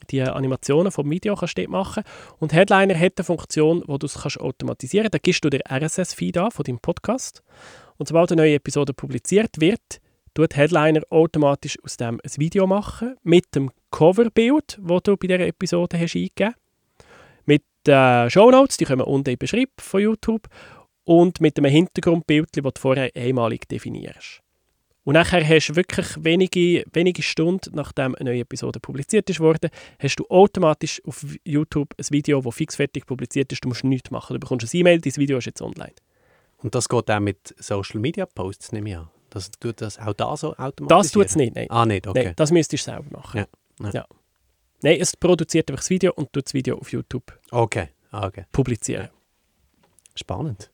die 0.10 0.22
Animationen 0.22 0.92
vom 0.92 1.10
Video 1.10 1.36
kannst 1.36 1.58
du 1.58 1.68
machen 1.68 2.04
Und 2.40 2.54
Headliner 2.54 2.98
hat 2.98 3.14
eine 3.18 3.24
Funktion, 3.24 3.84
wo 3.88 3.98
du 3.98 4.06
es 4.06 4.38
automatisieren 4.38 5.06
kannst. 5.06 5.14
Da 5.16 5.20
gibst 5.20 5.46
du 5.46 5.50
den 5.50 5.62
RSS-Feed 5.70 6.38
an 6.38 6.52
von 6.52 6.64
deinem 6.64 6.80
Podcast. 6.80 7.44
Und 7.98 8.08
sobald 8.08 8.32
eine 8.32 8.42
neue 8.42 8.56
Episode 8.56 8.94
publiziert 8.94 9.60
wird, 9.60 10.02
tut 10.34 10.56
Headliner 10.56 11.02
automatisch 11.10 11.78
aus 11.84 11.98
dem 11.98 12.20
ein 12.24 12.32
Video 12.38 12.66
machen 12.68 13.16
mit 13.24 13.54
dem 13.56 13.72
Coverbild, 13.92 14.80
das 14.82 15.04
du 15.04 15.18
bei 15.18 15.28
dieser 15.28 15.48
Episode 15.48 16.00
hast 16.00 16.16
eingegeben 16.16 16.54
Mit 17.46 17.64
den 17.86 18.30
Show 18.30 18.52
Notes, 18.52 18.78
die 18.78 18.86
kommen 18.86 19.02
unten 19.02 19.32
im 19.32 19.38
Beschreib 19.38 19.70
von 19.80 20.02
YouTube. 20.02 20.48
Und 21.04 21.42
mit 21.42 21.58
einem 21.58 21.72
Hintergrundbild, 21.72 22.50
das 22.56 22.74
du 22.74 22.82
vorher 22.82 23.10
einmalig 23.16 23.68
definierst. 23.68 24.42
Und 25.10 25.16
nachher 25.16 25.44
hast 25.44 25.70
du 25.70 25.76
wirklich 25.76 26.06
wenige, 26.24 26.86
wenige 26.94 27.24
Stunden, 27.24 27.72
nachdem 27.74 28.14
eine 28.14 28.30
neue 28.30 28.42
Episode 28.42 28.80
publiziert 28.80 29.28
ist 29.32 29.40
worden, 29.40 29.72
hast 29.98 30.18
du 30.18 30.28
automatisch 30.30 31.02
auf 31.04 31.26
YouTube 31.44 31.96
ein 31.98 32.06
Video, 32.12 32.40
das 32.40 32.54
fixfertig 32.54 33.08
publiziert 33.08 33.52
ist. 33.52 33.66
Du 33.66 33.70
musst 33.70 33.84
nichts 33.84 34.12
machen. 34.12 34.36
Du 34.36 34.40
bekommst 34.40 34.72
ein 34.72 34.78
E-Mail, 34.78 35.02
dein 35.02 35.16
Video 35.16 35.40
ist 35.40 35.46
jetzt 35.46 35.64
online. 35.64 35.94
Und 36.58 36.76
das 36.76 36.88
geht 36.88 37.10
auch 37.10 37.20
mit 37.20 37.56
Social 37.58 38.00
Media 38.00 38.28
Posts, 38.28 38.72
nehme 38.72 38.90
ich 38.92 38.98
an. 38.98 39.10
Das 39.32 39.50
tut 39.50 39.82
das 39.82 39.98
auch 39.98 40.14
da 40.14 40.38
so 40.38 40.56
automatisch? 40.56 40.88
Das 40.90 41.12
tut 41.12 41.26
es 41.26 41.36
nicht, 41.36 41.56
nein. 41.56 41.66
Ah, 41.72 41.88
nicht, 41.88 42.06
okay. 42.06 42.26
Nein, 42.26 42.34
das 42.36 42.52
müsstest 42.52 42.86
du 42.86 42.92
selber 42.92 43.18
machen. 43.18 43.38
Ja. 43.40 43.86
ja. 43.86 43.92
ja. 43.92 44.06
Nein, 44.84 45.00
es 45.02 45.18
produziert 45.18 45.72
einfach 45.72 45.82
das 45.82 45.90
Video 45.90 46.14
und 46.14 46.32
tut 46.32 46.46
das 46.46 46.54
Video 46.54 46.78
auf 46.78 46.92
YouTube 46.92 47.36
okay. 47.50 47.88
Ah, 48.12 48.28
okay. 48.28 48.46
publizieren. 48.52 49.10
Spannend. 50.14 50.70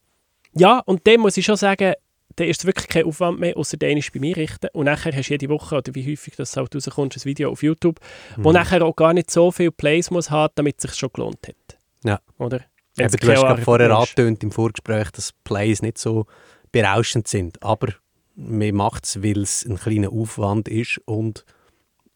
Ja, 0.57 0.79
und 0.79 1.07
dem 1.07 1.21
muss 1.21 1.37
ich 1.37 1.45
schon 1.45 1.55
sagen, 1.55 1.93
da 2.37 2.43
ist 2.43 2.61
es 2.61 2.65
wirklich 2.65 2.87
kein 2.87 3.05
Aufwand 3.05 3.39
mehr, 3.39 3.55
außer 3.57 3.77
den 3.77 3.97
ist 3.97 4.11
bei 4.13 4.19
mir 4.19 4.35
richten. 4.35 4.67
Und 4.73 4.85
nachher 4.85 5.15
hast 5.15 5.27
du 5.29 5.33
jede 5.33 5.49
Woche, 5.49 5.75
oder 5.77 5.95
wie 5.95 6.11
häufig 6.11 6.35
das 6.35 6.55
halt 6.57 6.75
rauskommt, 6.75 7.15
ein 7.15 7.23
Video 7.25 7.49
auf 7.51 7.63
YouTube, 7.63 7.99
wo 8.37 8.49
Mhm. 8.49 8.55
nachher 8.55 8.83
auch 8.85 8.95
gar 8.95 9.13
nicht 9.13 9.31
so 9.31 9.51
viele 9.51 9.71
Plays 9.71 10.11
muss 10.11 10.29
haben, 10.31 10.51
damit 10.55 10.75
es 10.77 10.83
sich 10.83 10.95
schon 10.99 11.09
gelohnt 11.13 11.47
hat. 11.47 11.77
Ja. 12.03 12.19
Oder? 12.37 12.61
Eben, 12.97 13.11
du 13.11 13.27
hast 13.31 13.41
gerade 13.41 13.61
vorher 13.61 13.89
ist. 13.89 13.95
angetönt 13.95 14.43
im 14.43 14.51
Vorgespräch, 14.51 15.11
dass 15.11 15.33
Plays 15.43 15.81
nicht 15.81 15.97
so 15.97 16.25
berauschend 16.71 17.27
sind. 17.27 17.61
Aber 17.63 17.89
man 18.35 18.73
macht 18.75 19.05
es, 19.05 19.21
weil 19.23 19.41
es 19.41 19.65
ein 19.65 19.77
kleiner 19.77 20.11
Aufwand 20.11 20.67
ist 20.67 20.99
und, 21.05 21.45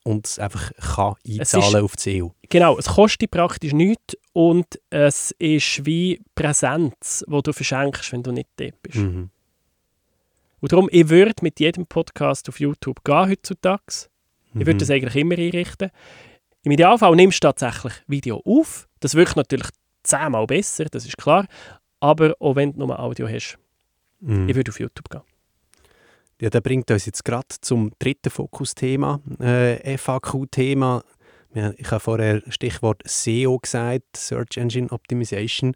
und 0.04 0.26
es 0.28 0.40
einfach 0.40 0.72
kann 0.96 1.16
einzahlen 1.28 1.84
auf 1.84 1.96
die 1.96 2.18
SEO. 2.18 2.34
Genau, 2.50 2.78
es 2.78 2.86
kostet 2.88 3.32
praktisch 3.32 3.74
nichts 3.74 4.18
und 4.34 4.66
es 4.90 5.32
ist 5.40 5.86
wie 5.86 6.22
Präsenz, 6.36 7.24
die 7.28 7.42
du 7.42 7.54
verschenkst, 7.54 8.12
wenn 8.12 8.24
du 8.24 8.32
nicht 8.32 8.50
dort 8.58 8.82
bist. 8.82 8.98
Mhm. 8.98 9.30
Und 10.62 10.72
darum, 10.72 10.90
ich 10.92 11.10
würde 11.10 11.34
mit 11.42 11.60
jedem 11.60 11.86
Podcast 11.86 12.50
auf 12.50 12.60
YouTube 12.60 13.04
gehen 13.04 13.30
heutzutage. 13.30 14.08
Ich 14.54 14.56
würde 14.66 14.74
Mhm. 14.74 14.78
das 14.80 14.90
eigentlich 14.90 15.16
immer 15.16 15.38
einrichten. 15.38 15.92
Im 16.64 16.72
Idealfall 16.72 17.16
nimmst 17.16 17.44
du 17.44 17.48
tatsächlich 17.48 17.94
Video 18.08 18.42
auf. 18.46 18.88
Das 19.00 19.16
wirkt 19.16 19.36
natürlich 19.36 19.68
zehnmal 20.04 20.46
besser, 20.48 20.86
das 20.86 21.06
ist 21.06 21.18
klar. 21.18 21.46
Aber 22.00 22.36
auch 22.40 22.56
wenn 22.56 22.74
du 22.74 22.80
nur 22.80 23.00
Audio 23.00 23.28
hast, 23.30 23.58
Mhm. 24.22 24.50
ich 24.50 24.56
würde 24.56 24.70
auf 24.72 24.80
YouTube 24.80 25.10
gehen. 25.10 25.22
Ja, 26.42 26.50
der 26.50 26.62
bringt 26.62 26.90
uns 26.92 27.06
jetzt 27.06 27.24
gerade 27.26 27.48
zum 27.62 27.92
dritten 28.00 28.30
Fokusthema, 28.30 29.20
äh, 29.40 29.98
FAQ-Thema. 29.98 31.04
Ich 31.78 31.90
habe 31.92 32.00
vorher 32.00 32.42
Stichwort 32.50 33.02
SEO 33.06 33.58
gesagt, 33.60 34.16
Search 34.16 34.56
Engine 34.58 34.90
Optimization. 34.92 35.76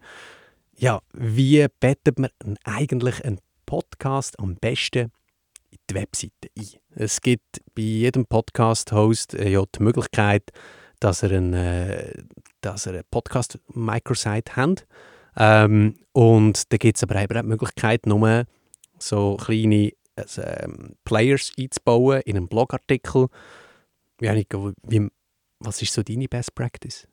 Ja, 0.77 1.01
wie 1.13 1.65
bettet 1.79 2.19
man 2.19 2.29
eigentlich 2.63 3.23
einen 3.25 3.39
Podcast 3.65 4.39
am 4.39 4.55
besten 4.55 5.11
in 5.71 5.77
die 5.89 5.95
Webseite 5.95 6.49
ein? 6.57 6.67
Es 6.95 7.21
gibt 7.21 7.61
bei 7.75 7.81
jedem 7.81 8.25
Podcast-Host 8.25 9.33
äh, 9.33 9.49
ja 9.49 9.63
die 9.75 9.83
Möglichkeit, 9.83 10.51
dass 10.99 11.23
er 11.23 11.31
einen, 11.31 11.53
äh, 11.53 12.23
dass 12.61 12.85
er 12.85 12.93
eine 12.93 13.03
Podcast-Microsite 13.03 14.55
hat. 14.55 14.85
Ähm, 15.35 15.95
und 16.11 16.71
da 16.71 16.77
gibt 16.77 16.97
es 16.97 17.03
aber 17.03 17.21
auch 17.21 17.27
die 17.27 17.43
Möglichkeit, 17.43 18.05
nur 18.05 18.45
so 18.99 19.37
kleine 19.37 19.91
also, 20.15 20.41
ähm, 20.43 20.95
Players 21.03 21.51
einzubauen 21.57 22.21
in 22.21 22.37
einen 22.37 22.47
Blogartikel. 22.47 23.27
Nico, 24.19 24.71
wie, 24.83 25.09
was 25.59 25.81
ist 25.81 25.93
so 25.93 26.03
deine 26.03 26.27
Best 26.27 26.55
Practice? 26.55 27.07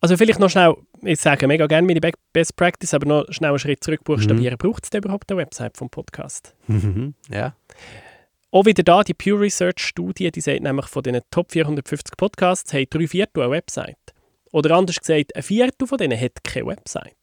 Also 0.00 0.16
vielleicht 0.16 0.40
noch 0.40 0.50
schnell, 0.50 0.74
ich 1.02 1.20
sage 1.20 1.46
mega 1.46 1.66
gerne 1.66 1.86
meine 1.86 2.00
Be- 2.00 2.12
Best 2.32 2.56
Practice, 2.56 2.94
aber 2.94 3.06
noch 3.06 3.24
schnell 3.32 3.50
einen 3.50 3.58
Schritt 3.58 3.82
zurück 3.84 4.04
buchstabieren. 4.04 4.56
Braucht 4.58 4.84
es 4.84 4.90
denn 4.90 5.02
überhaupt 5.02 5.30
eine 5.30 5.38
Website 5.40 5.76
vom 5.76 5.90
Podcast? 5.90 6.54
ja. 7.30 7.54
Auch 8.50 8.66
wieder 8.66 8.84
da, 8.84 9.02
die 9.02 9.14
Pew 9.14 9.34
Research 9.36 9.80
Studie, 9.80 10.30
die 10.30 10.40
sagt 10.40 10.62
nämlich, 10.62 10.86
von 10.86 11.02
den 11.02 11.20
Top 11.30 11.50
450 11.50 12.16
Podcasts 12.16 12.72
haben 12.72 12.86
drei 12.88 13.08
Viertel 13.08 13.42
eine 13.42 13.50
Website. 13.50 13.96
Oder 14.52 14.76
anders 14.76 15.00
gesagt, 15.00 15.34
ein 15.34 15.42
Viertel 15.42 15.88
von 15.88 15.98
denen 15.98 16.20
hat 16.20 16.44
keine 16.44 16.66
Website. 16.66 17.16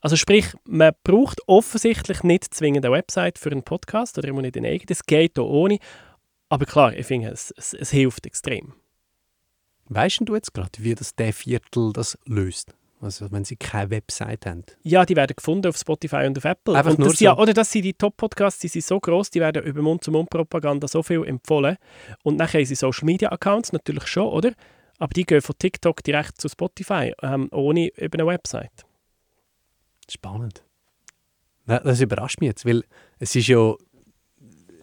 Also 0.00 0.16
sprich, 0.16 0.46
man 0.64 0.92
braucht 1.04 1.40
offensichtlich 1.46 2.24
nicht 2.24 2.52
zwingend 2.52 2.84
eine 2.84 2.92
Website 2.92 3.38
für 3.38 3.50
einen 3.52 3.62
Podcast 3.62 4.18
oder 4.18 4.26
immer 4.28 4.42
nicht 4.42 4.56
eine 4.56 4.68
eigene. 4.68 4.86
Das 4.86 5.04
geht 5.06 5.38
auch 5.38 5.48
ohne. 5.48 5.78
Aber 6.48 6.66
klar, 6.66 6.92
ich 6.94 7.06
finde, 7.06 7.28
es, 7.28 7.54
es, 7.56 7.72
es 7.72 7.90
hilft 7.92 8.26
extrem. 8.26 8.74
Weißt 9.88 10.20
du 10.24 10.34
jetzt 10.34 10.54
gerade, 10.54 10.70
wie 10.78 10.94
das 10.94 11.14
der 11.14 11.32
Viertel 11.32 11.92
das 11.92 12.18
löst? 12.26 12.74
Also 13.00 13.30
wenn 13.30 13.44
sie 13.44 13.56
keine 13.56 13.90
Website 13.90 14.46
haben. 14.46 14.64
Ja, 14.82 15.04
die 15.04 15.14
werden 15.14 15.34
gefunden 15.36 15.68
auf 15.68 15.76
Spotify 15.76 16.26
und 16.26 16.38
auf 16.38 16.44
Apple. 16.44 16.74
Einfach 16.74 16.92
und 16.92 17.00
nur 17.00 17.08
das, 17.10 17.20
ja, 17.20 17.34
so? 17.34 17.42
oder 17.42 17.52
das 17.52 17.70
sind 17.70 17.82
die 17.82 17.92
Top-Podcasts, 17.92 18.60
die 18.60 18.68
sind 18.68 18.84
so 18.84 18.98
groß, 18.98 19.30
die 19.30 19.40
werden 19.40 19.62
über 19.62 19.82
Mund-zu-Mund-Propaganda 19.82 20.88
so 20.88 21.02
viel 21.02 21.22
empfohlen. 21.24 21.76
Und 22.22 22.38
dann 22.38 22.50
haben 22.50 22.64
sie 22.64 22.74
Social-Media-Accounts 22.74 23.72
natürlich 23.72 24.06
schon, 24.06 24.28
oder? 24.28 24.52
Aber 24.98 25.12
die 25.12 25.24
gehen 25.24 25.42
von 25.42 25.54
TikTok 25.58 26.02
direkt 26.02 26.40
zu 26.40 26.48
Spotify, 26.48 27.12
ähm, 27.22 27.48
ohne 27.52 27.88
über 27.88 28.18
eine 28.18 28.26
Website. 28.26 28.84
Spannend. 30.08 30.64
Ja, 31.66 31.80
Das 31.80 32.00
überrascht 32.00 32.40
mich 32.40 32.48
jetzt, 32.48 32.64
weil 32.64 32.84
es 33.18 33.34
ist 33.36 33.48
ja, 33.48 33.74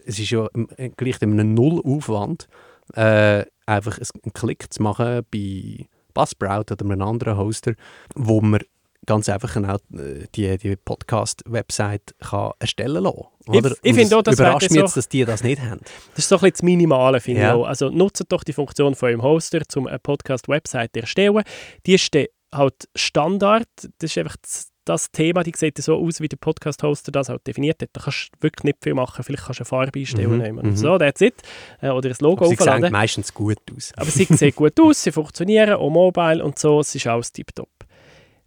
es 0.04 0.18
ist 0.18 0.30
ja 0.30 0.48
äh, 0.76 0.90
gleich 0.90 1.20
in 1.22 1.32
einem 1.32 1.54
Nullaufwand, 1.54 2.46
äh, 2.94 3.44
einfach 3.66 3.98
einen 3.98 4.32
Klick 4.32 4.72
zu 4.72 4.82
machen 4.82 5.22
bei 5.30 5.86
Buzzsprout 6.14 6.72
oder 6.72 6.84
einem 6.84 7.02
anderen 7.02 7.36
Hoster, 7.38 7.74
wo 8.14 8.40
man 8.40 8.60
ganz 9.06 9.28
einfach 9.28 9.56
auch 9.56 9.78
äh, 9.98 10.26
die, 10.34 10.56
die 10.58 10.76
Podcast-Website 10.76 12.14
erstellen 12.60 13.04
kann. 13.04 13.14
Ich- 13.52 13.64
ich 13.82 13.94
finde 13.94 14.16
auch, 14.16 14.22
das 14.22 14.34
überrascht 14.38 14.70
mich 14.70 14.80
jetzt, 14.80 14.96
dass 14.96 15.08
die 15.08 15.24
das 15.24 15.42
nicht 15.42 15.60
haben. 15.60 15.80
Das 16.10 16.18
ist 16.24 16.28
so 16.28 16.36
ein 16.36 16.40
bisschen 16.40 16.52
das 16.52 16.62
Minimale, 16.62 17.20
finde 17.20 17.40
Ja. 17.40 17.48
ich 17.48 17.54
auch. 17.54 17.64
Also 17.66 17.88
nutzt 17.90 18.24
doch 18.28 18.44
die 18.44 18.52
Funktion 18.52 18.94
von 18.94 19.08
eurem 19.08 19.22
Hoster, 19.22 19.60
um 19.76 19.86
eine 19.88 19.98
Podcast-Website 19.98 20.90
zu 20.94 21.00
erstellen. 21.00 21.42
Die 21.86 21.94
ist 21.94 22.10
halt 22.54 22.88
Standard. 22.94 23.66
Das 23.98 24.10
ist 24.10 24.18
einfach 24.18 24.36
das, 24.42 24.68
das 24.84 25.10
Thema, 25.12 25.42
die 25.42 25.52
sieht 25.56 25.78
so 25.78 25.96
aus, 25.96 26.20
wie 26.20 26.28
der 26.28 26.36
Podcast-Hoster 26.36 27.12
das 27.12 27.28
halt 27.28 27.46
definiert 27.46 27.80
hat. 27.82 27.90
Da 27.92 28.00
kannst 28.02 28.30
du 28.32 28.42
wirklich 28.42 28.64
nicht 28.64 28.78
viel 28.82 28.94
machen. 28.94 29.22
Vielleicht 29.22 29.44
kannst 29.44 29.60
du 29.60 29.62
eine 29.62 29.68
Farbe 29.68 29.98
einstellen. 30.00 30.32
Mhm, 30.32 30.38
nehmen. 30.38 30.66
mhm. 30.70 30.76
So, 30.76 30.98
that's 30.98 31.20
it. 31.20 31.34
Äh, 31.80 31.90
Oder 31.90 32.10
ein 32.10 32.16
Logo 32.20 32.44
Aber 32.44 32.48
sie 32.54 32.58
aufladen. 32.60 32.82
sehen 32.82 32.92
meistens 32.92 33.32
gut 33.34 33.58
aus. 33.74 33.92
Aber 33.96 34.10
sie 34.10 34.24
sehen 34.24 34.54
gut 34.54 34.78
aus, 34.80 35.02
sie 35.02 35.12
funktionieren, 35.12 35.74
auch 35.74 35.90
mobile 35.90 36.44
und 36.44 36.58
so, 36.58 36.80
es 36.80 36.94
ist 36.94 37.06
alles 37.06 37.32
tiptop. 37.32 37.68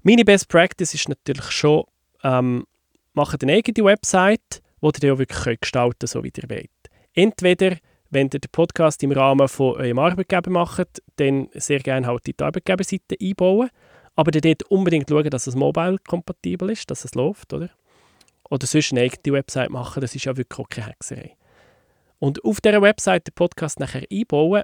Meine 0.03 0.23
Best 0.25 0.49
Practice 0.49 0.93
ist 0.93 1.09
natürlich 1.09 1.49
schon, 1.51 1.83
ähm, 2.23 2.65
macht 3.13 3.41
eine 3.41 3.53
eigene 3.53 3.85
Website, 3.85 4.61
die 4.81 4.85
ihr 4.87 4.91
dann 4.91 5.11
auch 5.11 5.17
wirklich 5.19 5.39
könnt 5.43 5.61
gestalten 5.61 6.05
so 6.07 6.23
wie 6.23 6.31
ihr 6.35 6.49
wollt. 6.49 6.69
Entweder, 7.13 7.77
wenn 8.09 8.27
ihr 8.27 8.39
den 8.39 8.51
Podcast 8.51 9.01
im 9.03 9.11
Rahmen 9.13 9.47
von 9.47 9.75
eurem 9.77 9.99
Arbeitgeber 9.99 10.51
macht, 10.51 11.01
dann 11.15 11.47
sehr 11.53 11.79
gerne 11.79 12.07
halt 12.07 12.27
die 12.27 12.35
Arbeitgeberseite 12.37 13.15
einbauen, 13.19 13.69
aber 14.15 14.31
dann 14.31 14.41
dort 14.41 14.63
unbedingt 14.63 15.09
schauen, 15.09 15.29
dass 15.29 15.47
es 15.47 15.55
mobile-kompatibel 15.55 16.69
ist, 16.69 16.89
dass 16.89 17.05
es 17.05 17.15
läuft, 17.15 17.53
oder? 17.53 17.69
Oder 18.49 18.67
sonst 18.67 18.91
eine 18.91 19.01
eigene 19.01 19.37
Website 19.37 19.69
machen, 19.69 20.01
das 20.01 20.15
ist 20.15 20.25
ja 20.25 20.37
wirklich 20.37 20.59
auch 20.59 20.69
keine 20.69 20.87
Hexerei. 20.87 21.35
Und 22.19 22.43
auf 22.43 22.61
dieser 22.61 22.81
Website 22.81 23.27
den 23.27 23.33
Podcast 23.33 23.79
nachher 23.79 24.05
einbauen, 24.11 24.63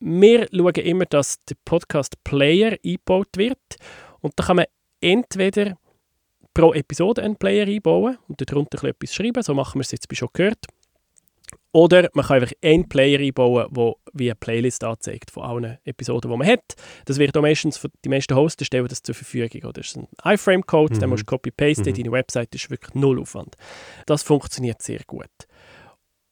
wir 0.00 0.48
schauen 0.52 0.74
immer, 0.74 1.06
dass 1.06 1.38
der 1.44 1.54
Podcast-Player 1.64 2.76
eingebaut 2.84 3.28
wird. 3.36 3.58
Und 4.20 4.32
da 4.36 4.44
kann 4.44 4.56
man 4.56 4.66
entweder 5.00 5.76
pro 6.54 6.74
Episode 6.74 7.22
einen 7.22 7.36
Player 7.36 7.66
einbauen 7.66 8.18
und 8.26 8.40
darunter 8.50 8.82
etwas 8.84 9.14
schreiben. 9.14 9.42
So 9.42 9.54
machen 9.54 9.78
wir 9.78 9.82
es 9.82 9.92
jetzt 9.92 10.14
schon 10.16 10.28
gehört. 10.32 10.66
Oder 11.74 12.10
man 12.12 12.26
kann 12.26 12.42
einfach 12.42 12.54
einen 12.62 12.86
Player 12.88 13.18
einbauen, 13.18 13.66
der 13.72 13.94
wie 14.12 14.30
eine 14.30 14.34
Playlist 14.34 14.84
anzeigt 14.84 15.30
von 15.30 15.42
allen 15.44 15.78
Episoden, 15.84 16.30
die 16.30 16.36
man 16.36 16.46
hat. 16.46 16.74
Das 17.06 17.18
wird 17.18 17.34
auch 17.36 17.40
meistens, 17.42 17.78
von- 17.78 17.90
die 18.04 18.10
meisten 18.10 18.34
Hosts 18.36 18.66
stellen 18.66 18.86
das 18.88 19.02
zur 19.02 19.14
Verfügung. 19.14 19.62
Oder? 19.62 19.72
Das 19.80 19.86
ist 19.86 19.96
ein 19.96 20.06
iFrame-Code, 20.22 20.94
den 20.98 21.04
Mhm. 21.04 21.10
musst 21.10 21.22
du 21.22 21.26
copy-pasten, 21.26 21.90
Mhm. 21.92 21.96
deine 21.96 22.12
Website 22.12 22.54
ist 22.54 22.68
wirklich 22.70 22.94
null 22.94 23.18
Aufwand. 23.20 23.54
Das 24.06 24.22
funktioniert 24.22 24.82
sehr 24.82 25.00
gut. 25.06 25.30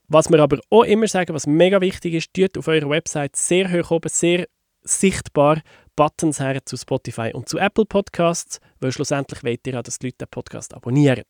Was 0.08 0.28
wir 0.28 0.40
aber 0.40 0.58
auch 0.70 0.82
immer 0.82 1.06
sagen, 1.08 1.32
was 1.34 1.46
mega 1.46 1.80
wichtig 1.80 2.14
ist, 2.14 2.34
tut 2.34 2.58
auf 2.58 2.68
eurer 2.68 2.90
Website 2.90 3.36
sehr 3.36 3.70
hoch 3.72 3.92
oben, 3.92 4.08
sehr 4.10 4.46
sichtbar 4.82 5.62
Buttons 5.96 6.40
her 6.40 6.58
zu 6.64 6.76
Spotify 6.76 7.30
und 7.32 7.48
zu 7.48 7.58
Apple 7.58 7.84
Podcasts, 7.84 8.58
weil 8.80 8.92
schlussendlich 8.92 9.42
wollt 9.44 9.66
ihr 9.66 9.74
ja, 9.74 9.82
dass 9.82 9.98
die 9.98 10.06
Leute 10.08 10.18
den 10.18 10.28
Podcast 10.30 10.74
abonnieren. 10.74 11.24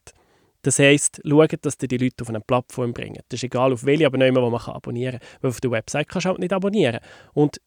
Das 0.62 0.78
heisst, 0.78 1.20
schaut, 1.26 1.64
dass 1.64 1.76
ihr 1.80 1.88
die 1.88 1.96
Leute 1.96 2.22
auf 2.22 2.28
eine 2.28 2.40
Plattform 2.40 2.92
bringt. 2.92 3.20
Das 3.28 3.38
ist 3.38 3.44
egal, 3.44 3.72
auf 3.72 3.84
welche, 3.84 4.06
aber 4.06 4.18
nicht 4.18 4.32
mehr, 4.32 4.42
wo 4.42 4.50
man 4.50 4.60
abonnieren 4.60 5.18
kann. 5.18 5.28
Weil 5.40 5.50
auf 5.50 5.60
der 5.60 5.70
Website 5.70 6.08
kannst 6.08 6.26
du 6.26 6.30
halt 6.30 6.38
nicht 6.38 6.52
abonnieren. 6.52 7.00
Und 7.32 7.60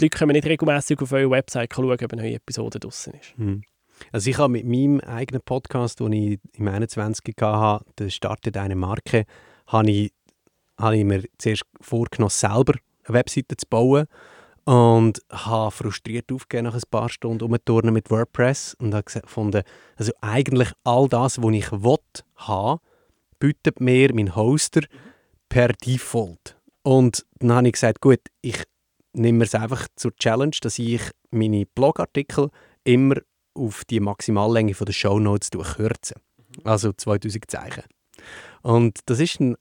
die 0.00 0.06
Leute 0.06 0.18
können 0.18 0.32
nicht 0.32 0.46
regelmäßig 0.46 1.00
auf 1.00 1.12
eure 1.12 1.30
Website 1.30 1.72
schauen, 1.74 1.90
ob 1.90 2.12
eine 2.12 2.22
neue 2.22 2.34
Episode 2.34 2.80
draußen 2.80 3.14
ist. 3.14 3.38
Mhm. 3.38 3.62
Also 4.10 4.30
ich 4.30 4.38
habe 4.38 4.52
mit 4.52 4.66
meinem 4.66 5.00
eigenen 5.00 5.42
Podcast, 5.42 6.00
den 6.00 6.12
ich 6.12 6.40
im 6.54 6.66
21 6.66 7.34
hatte, 7.40 7.84
der 7.98 8.10
startet 8.10 8.56
eine 8.56 8.74
Marke, 8.74 9.24
habe 9.68 9.90
ich, 9.90 10.12
habe 10.78 10.96
ich 10.96 11.04
mir 11.04 11.22
zuerst 11.38 11.62
vorgenommen, 11.80 12.30
selber 12.30 12.74
eine 13.04 13.14
Webseite 13.14 13.56
zu 13.56 13.66
bauen 13.68 14.06
und 14.64 15.20
habe 15.30 15.70
frustriert 15.70 16.30
aufgegeben 16.30 16.66
nach 16.66 16.74
ein 16.74 16.82
paar 16.90 17.08
Stunden 17.08 17.44
umturnen 17.44 17.92
mit 17.92 18.10
WordPress 18.10 18.74
und 18.78 18.94
habe 18.94 19.04
gefunden, 19.04 19.62
also 19.96 20.12
eigentlich 20.20 20.70
all 20.84 21.08
das, 21.08 21.42
was 21.42 21.52
ich 21.52 21.72
will, 21.72 21.98
haben, 22.36 22.80
bietet 23.38 23.80
mir 23.80 24.14
mein 24.14 24.36
Hoster 24.36 24.82
per 25.48 25.68
Default. 25.68 26.56
Und 26.82 27.24
dann 27.38 27.52
habe 27.52 27.66
ich 27.66 27.74
gesagt, 27.74 28.00
gut, 28.00 28.20
ich 28.40 28.62
nehme 29.12 29.44
es 29.44 29.54
einfach 29.54 29.86
zur 29.96 30.14
Challenge, 30.16 30.56
dass 30.60 30.78
ich 30.78 31.02
meine 31.30 31.66
Blogartikel 31.66 32.50
immer 32.84 33.16
auf 33.54 33.84
die 33.84 34.00
Maximallänge 34.00 34.72
der 34.72 34.92
Shownotes 34.92 35.50
kürzen. 35.50 36.16
Also 36.64 36.92
2000 36.92 37.50
Zeichen. 37.50 37.84
Und 38.62 39.00
das 39.06 39.20
ist 39.20 39.40
ein, 39.40 39.56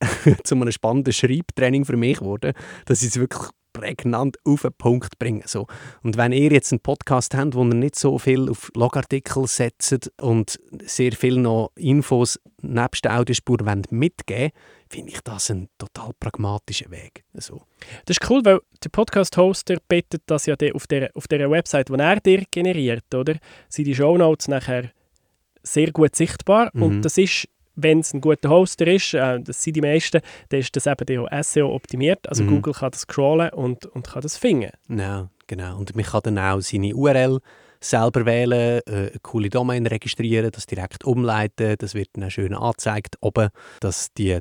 zu 0.44 0.54
einem 0.54 0.72
spannenden 0.72 1.12
Schreibtraining 1.12 1.84
für 1.84 1.96
mich 1.96 2.18
geworden, 2.18 2.52
dass 2.84 3.02
ich 3.02 3.08
es 3.08 3.18
wirklich 3.18 3.50
prägnant 3.72 4.36
auf 4.44 4.62
den 4.62 4.72
Punkt 4.72 5.18
bringen. 5.18 5.42
So. 5.46 5.66
Und 6.02 6.16
wenn 6.16 6.32
ihr 6.32 6.52
jetzt 6.52 6.72
einen 6.72 6.80
Podcast 6.80 7.34
habt, 7.34 7.54
wo 7.54 7.64
ihr 7.64 7.74
nicht 7.74 7.96
so 7.96 8.18
viel 8.18 8.50
auf 8.50 8.70
Logartikel 8.74 9.46
setzt 9.46 10.10
und 10.20 10.58
sehr 10.84 11.12
viel 11.12 11.36
noch 11.38 11.72
Infos 11.76 12.38
nebst 12.60 13.04
der 13.04 13.18
Audiospur 13.18 13.58
mitgeben 13.90 14.52
finde 14.92 15.12
ich 15.12 15.20
das 15.22 15.50
ein 15.50 15.68
total 15.78 16.10
pragmatischer 16.20 16.90
Weg. 16.90 17.24
So. 17.32 17.62
Das 18.04 18.18
ist 18.18 18.30
cool, 18.30 18.44
weil 18.44 18.60
der 18.84 18.90
Podcast-Hoster 18.90 19.78
bittet 19.88 20.22
das 20.26 20.46
ja 20.46 20.54
auf 20.74 20.86
der, 20.86 21.10
auf 21.14 21.26
der 21.28 21.50
Website, 21.50 21.88
die 21.88 21.94
er 21.94 22.20
dir 22.20 22.44
generiert, 22.50 23.12
oder? 23.14 23.36
Sind 23.68 23.86
die 23.86 23.94
Shownotes 23.94 24.48
nachher 24.48 24.90
sehr 25.62 25.90
gut 25.92 26.14
sichtbar 26.14 26.70
mhm. 26.74 26.82
und 26.82 27.02
das 27.02 27.16
ist 27.16 27.48
wenn 27.74 28.00
es 28.00 28.12
ein 28.12 28.20
guter 28.20 28.50
Hoster 28.50 28.86
ist, 28.86 29.14
äh, 29.14 29.40
das 29.40 29.62
sind 29.62 29.76
die 29.76 29.80
meisten, 29.80 30.20
dann 30.48 30.60
ist 30.60 30.74
das 30.76 30.86
eben 30.86 31.26
auch 31.26 31.42
SEO 31.42 31.74
optimiert. 31.74 32.28
Also 32.28 32.44
mhm. 32.44 32.48
Google 32.48 32.74
kann 32.74 32.90
das 32.90 33.02
scrollen 33.02 33.50
und, 33.50 33.86
und 33.86 34.06
kann 34.06 34.22
das 34.22 34.36
finden. 34.36 34.70
Ja, 34.88 35.28
genau. 35.46 35.78
Und 35.78 35.94
man 35.94 36.04
kann 36.04 36.20
dann 36.24 36.38
auch 36.38 36.60
seine 36.60 36.94
URL 36.94 37.40
selber 37.80 38.26
wählen, 38.26 38.80
äh, 38.86 38.92
eine 38.92 39.10
coole 39.22 39.50
Domain 39.50 39.86
registrieren, 39.86 40.50
das 40.50 40.66
direkt 40.66 41.04
umleiten. 41.04 41.76
Das 41.78 41.94
wird 41.94 42.10
dann 42.14 42.30
schön 42.30 42.54
angezeigt 42.54 43.16
oben, 43.20 43.48
dass 43.80 44.12
die 44.12 44.38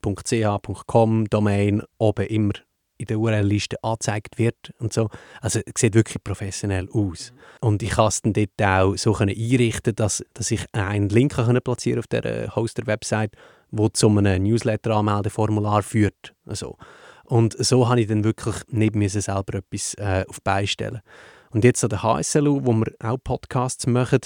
.ch.com 0.00 1.28
Domain 1.28 1.82
oben 1.98 2.26
immer 2.26 2.52
in 2.98 3.06
der 3.06 3.18
URL-Liste 3.18 3.82
angezeigt 3.82 4.38
wird 4.38 4.72
und 4.78 4.92
so. 4.92 5.08
Also 5.40 5.60
es 5.60 5.80
sieht 5.80 5.94
wirklich 5.94 6.22
professionell 6.22 6.88
aus. 6.90 7.32
Und 7.60 7.82
ich 7.82 7.90
kann 7.90 8.08
es 8.08 8.22
dann 8.22 8.32
dort 8.32 8.62
auch 8.62 8.96
so 8.96 9.16
einrichten, 9.16 9.94
dass, 9.94 10.24
dass 10.34 10.50
ich 10.50 10.66
einen 10.72 11.08
Link 11.08 11.34
kann 11.34 11.60
platzieren 11.60 12.00
auf 12.00 12.06
der 12.08 12.54
Hoster-Website, 12.54 13.32
wo 13.70 13.88
zu 13.88 14.08
einem 14.08 14.42
Newsletter-Anmeldeformular 14.42 15.82
führt. 15.82 16.34
Also. 16.44 16.76
Und 17.24 17.54
so 17.64 17.88
habe 17.88 18.00
ich 18.00 18.06
dann 18.06 18.24
wirklich 18.24 18.56
nicht 18.68 18.94
müssen 18.94 19.20
selber 19.20 19.58
etwas 19.58 19.94
äh, 19.94 20.24
auf 20.28 20.40
beistellen. 20.42 21.02
Und 21.50 21.64
jetzt 21.64 21.82
an 21.84 21.90
der 21.90 22.02
HSLU, 22.02 22.60
wo 22.64 22.72
wir 22.72 22.92
auch 23.00 23.18
Podcasts 23.22 23.86
machen, 23.86 24.20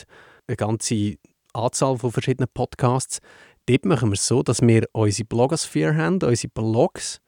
eine 0.47 0.57
ganze 0.57 1.17
Anzahl 1.53 1.99
von 1.99 2.13
verschiedenen 2.13 2.49
Podcasts, 2.53 3.19
dort 3.67 3.85
machen 3.85 4.11
wir 4.11 4.15
es 4.15 4.27
so, 4.27 4.43
dass 4.43 4.61
wir 4.61 4.89
unsere 4.93 5.27
Blogosphere 5.27 5.97
haben, 5.97 6.23
unsere 6.23 6.53
Blogs, 6.53 7.21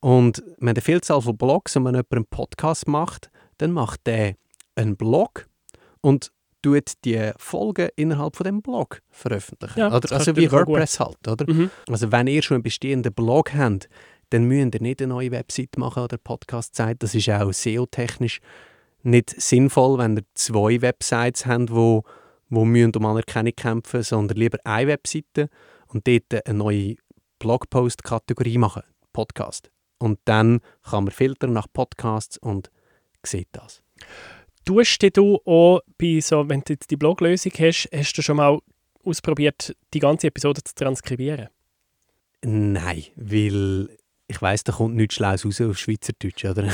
und 0.00 0.42
wenn 0.58 0.70
eine 0.70 0.80
Vielzahl 0.80 1.20
von 1.20 1.36
Blogs 1.36 1.76
und 1.76 1.84
wenn 1.84 1.94
jemand 1.94 2.12
einen 2.12 2.26
Podcast 2.26 2.88
macht, 2.88 3.30
dann 3.58 3.72
macht 3.72 4.06
der 4.06 4.34
einen 4.74 4.96
Blog 4.96 5.46
und 6.00 6.32
tut 6.62 6.92
die 7.04 7.32
Folgen 7.36 7.88
innerhalb 7.96 8.36
von 8.36 8.44
dem 8.44 8.62
Blog 8.62 9.00
veröffentlichen. 9.10 9.78
Ja, 9.78 9.94
oder? 9.94 10.12
Also 10.12 10.36
wie 10.36 10.50
WordPress 10.50 11.00
halt, 11.00 11.26
oder? 11.28 11.50
Mhm. 11.50 11.70
Also 11.88 12.12
wenn 12.12 12.26
ihr 12.26 12.42
schon 12.42 12.56
einen 12.56 12.62
bestehenden 12.62 13.12
Blog 13.12 13.52
habt, 13.54 13.88
dann 14.30 14.44
müsst 14.44 14.74
ihr 14.74 14.82
nicht 14.82 15.02
eine 15.02 15.08
neue 15.08 15.30
Website 15.30 15.76
machen 15.76 16.02
oder 16.02 16.16
Podcast-Seite. 16.16 16.98
Das 17.00 17.14
ist 17.14 17.28
auch 17.28 17.52
SEO-technisch 17.52 18.40
nicht 19.02 19.40
sinnvoll, 19.40 19.98
wenn 19.98 20.18
ihr 20.18 20.24
zwei 20.34 20.80
Websites 20.82 21.46
habt, 21.46 21.72
wo, 21.72 22.04
wo 22.48 22.64
müssen 22.64 22.94
um 22.96 23.06
Anerkennung 23.06 23.54
kämpfen 23.56 24.02
sondern 24.02 24.36
lieber 24.36 24.58
eine 24.64 24.88
Webseite 24.88 25.48
und 25.88 26.06
dort 26.06 26.46
eine 26.46 26.58
neue 26.58 26.96
Blogpost-Kategorie 27.38 28.58
machen, 28.58 28.82
Podcast. 29.12 29.70
Und 30.00 30.18
dann 30.24 30.60
kann 30.82 31.04
man 31.04 31.12
filtern 31.12 31.52
nach 31.52 31.66
Podcasts 31.72 32.38
und 32.38 32.70
sieht 33.24 33.48
das. 33.52 33.82
Tust 34.64 35.16
du 35.16 35.40
auch 35.44 35.80
bei 35.98 36.20
so, 36.20 36.48
wenn 36.48 36.62
du 36.62 36.72
jetzt 36.72 36.90
die 36.90 36.96
Bloglösung 36.96 37.52
hast, 37.58 37.88
hast 37.94 38.14
du 38.14 38.22
schon 38.22 38.38
mal 38.38 38.58
ausprobiert, 39.04 39.76
die 39.94 39.98
ganze 39.98 40.28
Episode 40.28 40.64
zu 40.64 40.74
transkribieren? 40.74 41.48
Nein, 42.42 43.04
weil 43.16 43.90
ich 44.26 44.40
weiß, 44.40 44.64
da 44.64 44.72
kommt 44.72 44.96
nichts 44.96 45.16
Schlaues 45.16 45.44
raus 45.44 45.60
auf 45.60 45.78
Schweizerdeutsch, 45.78 46.44
oder? 46.44 46.68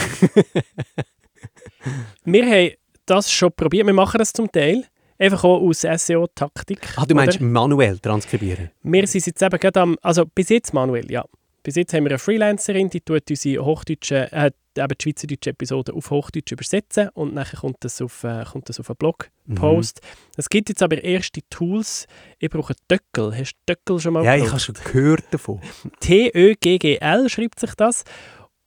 wir 2.25 2.47
haben 2.47 2.75
das 3.07 3.33
schon 3.33 3.53
probiert, 3.53 3.87
wir 3.87 3.95
machen 3.95 4.19
das 4.19 4.33
zum 4.33 4.51
Teil. 4.51 4.85
Einfach 5.19 5.45
auch 5.45 5.63
aus 5.63 5.81
SEO-Taktik. 5.81 6.87
Ah, 6.97 7.07
du 7.07 7.15
meinst 7.15 7.39
oder? 7.39 7.47
manuell 7.47 7.99
transkribieren? 7.99 8.71
Wir 8.83 9.07
sind 9.07 9.27
jetzt 9.27 9.41
eben 9.41 9.59
gerade 9.59 9.81
am, 9.81 9.97
also 10.03 10.27
bis 10.27 10.51
jetzt 10.51 10.75
manuell, 10.75 11.11
ja. 11.11 11.25
Bis 11.67 11.75
jetzt 11.75 11.93
haben 11.95 12.05
wir 12.05 12.13
eine 12.13 12.21
Freelancerin, 12.21 12.91
die 12.91 13.01
tut 13.01 13.29
unsere 13.29 13.65
hochdeutsche, 13.65 14.31
äh, 14.31 14.53
eben 14.79 14.89
die 14.89 15.03
schweizerdeutsche 15.03 15.51
Episode 15.51 15.95
auf 15.95 16.11
Hochdeutsch 16.13 16.53
übersetzen 16.53 17.09
und 17.09 17.35
nachher 17.35 17.59
kommt 17.59 17.79
das 17.81 18.01
auf, 18.01 18.23
äh, 18.23 18.45
kommt 18.45 18.69
das 18.69 18.79
auf 18.79 18.89
einen 18.89 18.97
Blogpost. 18.99 20.01
Mhm. 20.01 20.09
Es 20.37 20.49
gibt 20.49 20.69
jetzt 20.69 20.81
aber 20.85 21.03
erste 21.03 21.41
Tools. 21.51 22.07
Ich 22.39 22.51
brauche 22.51 22.77
Töckel. 22.87 23.37
Hast 23.37 23.55
du 23.55 23.75
Töckel 23.75 23.99
schon 23.99 24.13
mal 24.13 24.25
Ja, 24.25 24.37
gebraucht? 24.37 24.47
ich 24.47 24.53
habe 24.53 24.61
schon 24.79 24.93
gehört 24.93 25.25
davon. 25.33 25.61
T-Ö-G-G-L 25.99 27.29
schreibt 27.29 27.59
sich 27.59 27.75
das. 27.75 28.05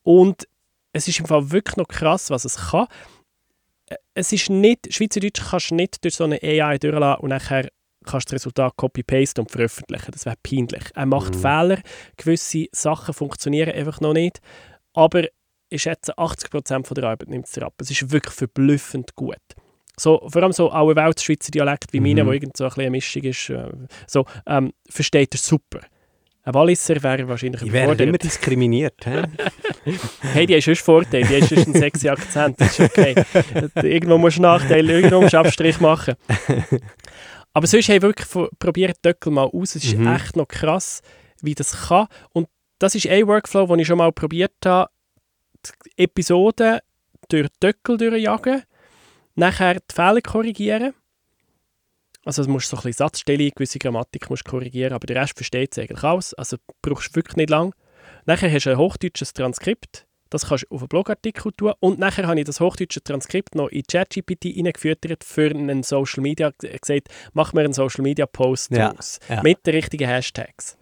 Und 0.04 0.46
es 0.92 1.08
ist 1.08 1.22
im 1.22 1.26
Fall 1.26 1.52
wirklich 1.52 1.78
noch 1.78 1.88
krass, 1.88 2.30
was 2.30 2.44
es 2.44 2.58
kann. 2.72 2.88
Äh, 3.86 3.96
es 4.14 4.34
ist 4.34 4.50
nicht, 4.50 4.94
Schweizerdeutsch 4.94 5.42
kannst 5.50 5.72
du 5.72 5.76
nicht 5.76 6.04
durch 6.04 6.16
so 6.16 6.26
eine 6.26 6.44
AI 6.44 6.78
durchlassen 6.78 7.22
und 7.24 7.30
nachher 7.30 7.70
kannst 8.10 8.28
das 8.28 8.36
Resultat 8.36 8.76
copy-paste 8.78 9.42
und 9.42 9.52
veröffentlichen. 9.52 10.12
Das 10.12 10.26
wäre 10.26 10.36
peinlich. 10.42 10.84
Er 10.96 11.06
macht 11.06 11.36
mhm. 11.36 11.40
Fehler, 11.40 11.80
gewisse 12.18 12.68
Sachen 12.72 13.14
funktionieren 13.14 13.74
einfach 13.74 14.02
noch 14.02 14.14
nicht, 14.14 14.40
aber 14.94 15.26
ich 15.70 15.84
schätze, 15.84 16.18
80% 16.18 16.94
der 16.96 17.04
Arbeit 17.04 17.30
nimmt 17.30 17.46
es 17.46 17.58
ab. 17.60 17.74
Es 17.80 17.92
ist 17.92 18.12
wirklich 18.12 18.34
verblüffend 18.34 19.16
gut. 19.16 19.38
So, 19.98 20.26
vor 20.30 20.42
allem 20.42 20.54
so 20.54 20.70
alle 20.70 20.96
Weltschweizer 20.96 21.52
Dialekt 21.52 21.92
wie 21.92 22.00
mhm. 22.00 22.08
meine, 22.08 22.26
wo 22.26 22.32
irgend 22.32 22.56
so 22.58 22.66
ein 22.66 22.72
eine 22.72 22.90
Mischung 22.90 23.24
ist, 23.24 23.50
äh, 23.50 23.70
so, 24.08 24.26
ähm, 24.48 24.74
versteht 24.90 25.36
er 25.36 25.40
super. 25.40 25.82
Ein 26.44 26.54
Walliser 26.54 27.04
wäre 27.04 27.28
wahrscheinlich 27.28 27.62
Ich 27.62 27.72
wäre 27.72 27.94
immer 28.02 28.18
diskriminiert. 28.18 28.96
hey, 30.34 30.48
die 30.48 30.56
hast 30.56 30.64
schon 30.64 30.76
Vorteil, 30.76 31.24
die 31.24 31.42
hast 31.42 31.52
einen 31.52 31.76
sexy 31.76 32.08
Akzent, 32.08 32.60
das 32.60 32.80
ist 32.80 32.90
okay. 32.90 33.14
irgendwo 33.84 34.18
musst 34.18 34.38
du 34.38 34.44
Nachteile, 34.44 34.94
irgendwo 34.94 35.22
musst 35.22 35.34
du 35.34 35.38
Abstrich 35.38 35.80
machen. 35.82 36.16
Aber 37.54 37.68
sonst 37.68 37.90
habe 37.90 37.98
ich 37.98 38.02
wirklich 38.02 38.50
probiert, 38.60 39.04
Döckel 39.04 39.32
mal 39.32 39.50
aus. 39.52 39.76
Es 39.76 39.84
ist 39.84 39.98
mhm. 39.98 40.08
echt 40.08 40.36
noch 40.36 40.48
krass, 40.48 41.02
wie 41.42 41.56
das 41.56 41.88
kann. 41.88 42.08
Und 42.32 42.48
das 42.78 42.96
ist 42.96 43.08
ein 43.08 43.28
Workflow, 43.28 43.68
den 43.68 43.80
ich 43.80 43.88
schon 43.88 43.98
mal 43.98 44.12
probiert 44.12 44.54
habe, 44.66 44.90
die 45.66 46.04
Episoden 46.04 46.80
durch 47.28 47.50
Döckel 47.62 47.98
durchjagen, 47.98 48.64
nachher 49.36 49.76
die 49.76 49.94
Fehler 49.94 50.22
korrigieren. 50.22 50.94
Also 52.26 52.44
du 52.44 52.52
musst 52.52 52.70
so 52.70 52.78
ein 52.78 52.84
bisschen 52.84 53.06
Satzstellung, 53.06 53.52
gewisse 53.56 53.80
Grammatik 53.80 54.30
musst 54.30 54.46
korrigieren, 54.46 54.94
aber 54.94 55.08
der 55.08 55.22
Rest 55.22 55.36
versteht 55.36 55.72
es 55.72 55.80
eigentlich 55.80 56.04
alles. 56.04 56.34
Also 56.34 56.58
brauchst 56.82 57.12
du 57.12 57.16
wirklich 57.16 57.38
nicht 57.38 57.50
lang. 57.50 57.74
Nachher 58.26 58.52
hast 58.52 58.66
du 58.66 58.72
ein 58.72 58.78
hochdeutsches 58.78 59.34
Transkript 59.34 60.06
das 60.30 60.48
kannst 60.48 60.66
du 60.70 60.76
auf 60.76 60.82
einen 60.82 60.88
Blogartikel 60.88 61.52
tun. 61.54 61.74
Und 61.80 62.00
nachher 62.00 62.28
habe 62.28 62.40
ich 62.40 62.46
das 62.46 62.60
hochdeutsche 62.60 63.04
Transkript 63.04 63.56
noch 63.56 63.70
in 63.70 63.84
ChatGPT 63.84 64.58
eingeführt 64.58 65.06
für 65.24 65.50
einen 65.50 65.84
Social 65.84 66.22
Media, 66.22 66.52
gesagt, 66.60 67.10
mach 67.34 67.54
mir 67.54 67.62
einen 67.62 67.74
Social 67.74 68.04
Media 68.04 68.26
Post 68.26 68.72
ja, 68.72 68.94
ja. 69.28 69.44
mit 69.44 69.66
den 69.66 69.76
richtigen 69.76 70.08
Hashtags. 70.08 70.78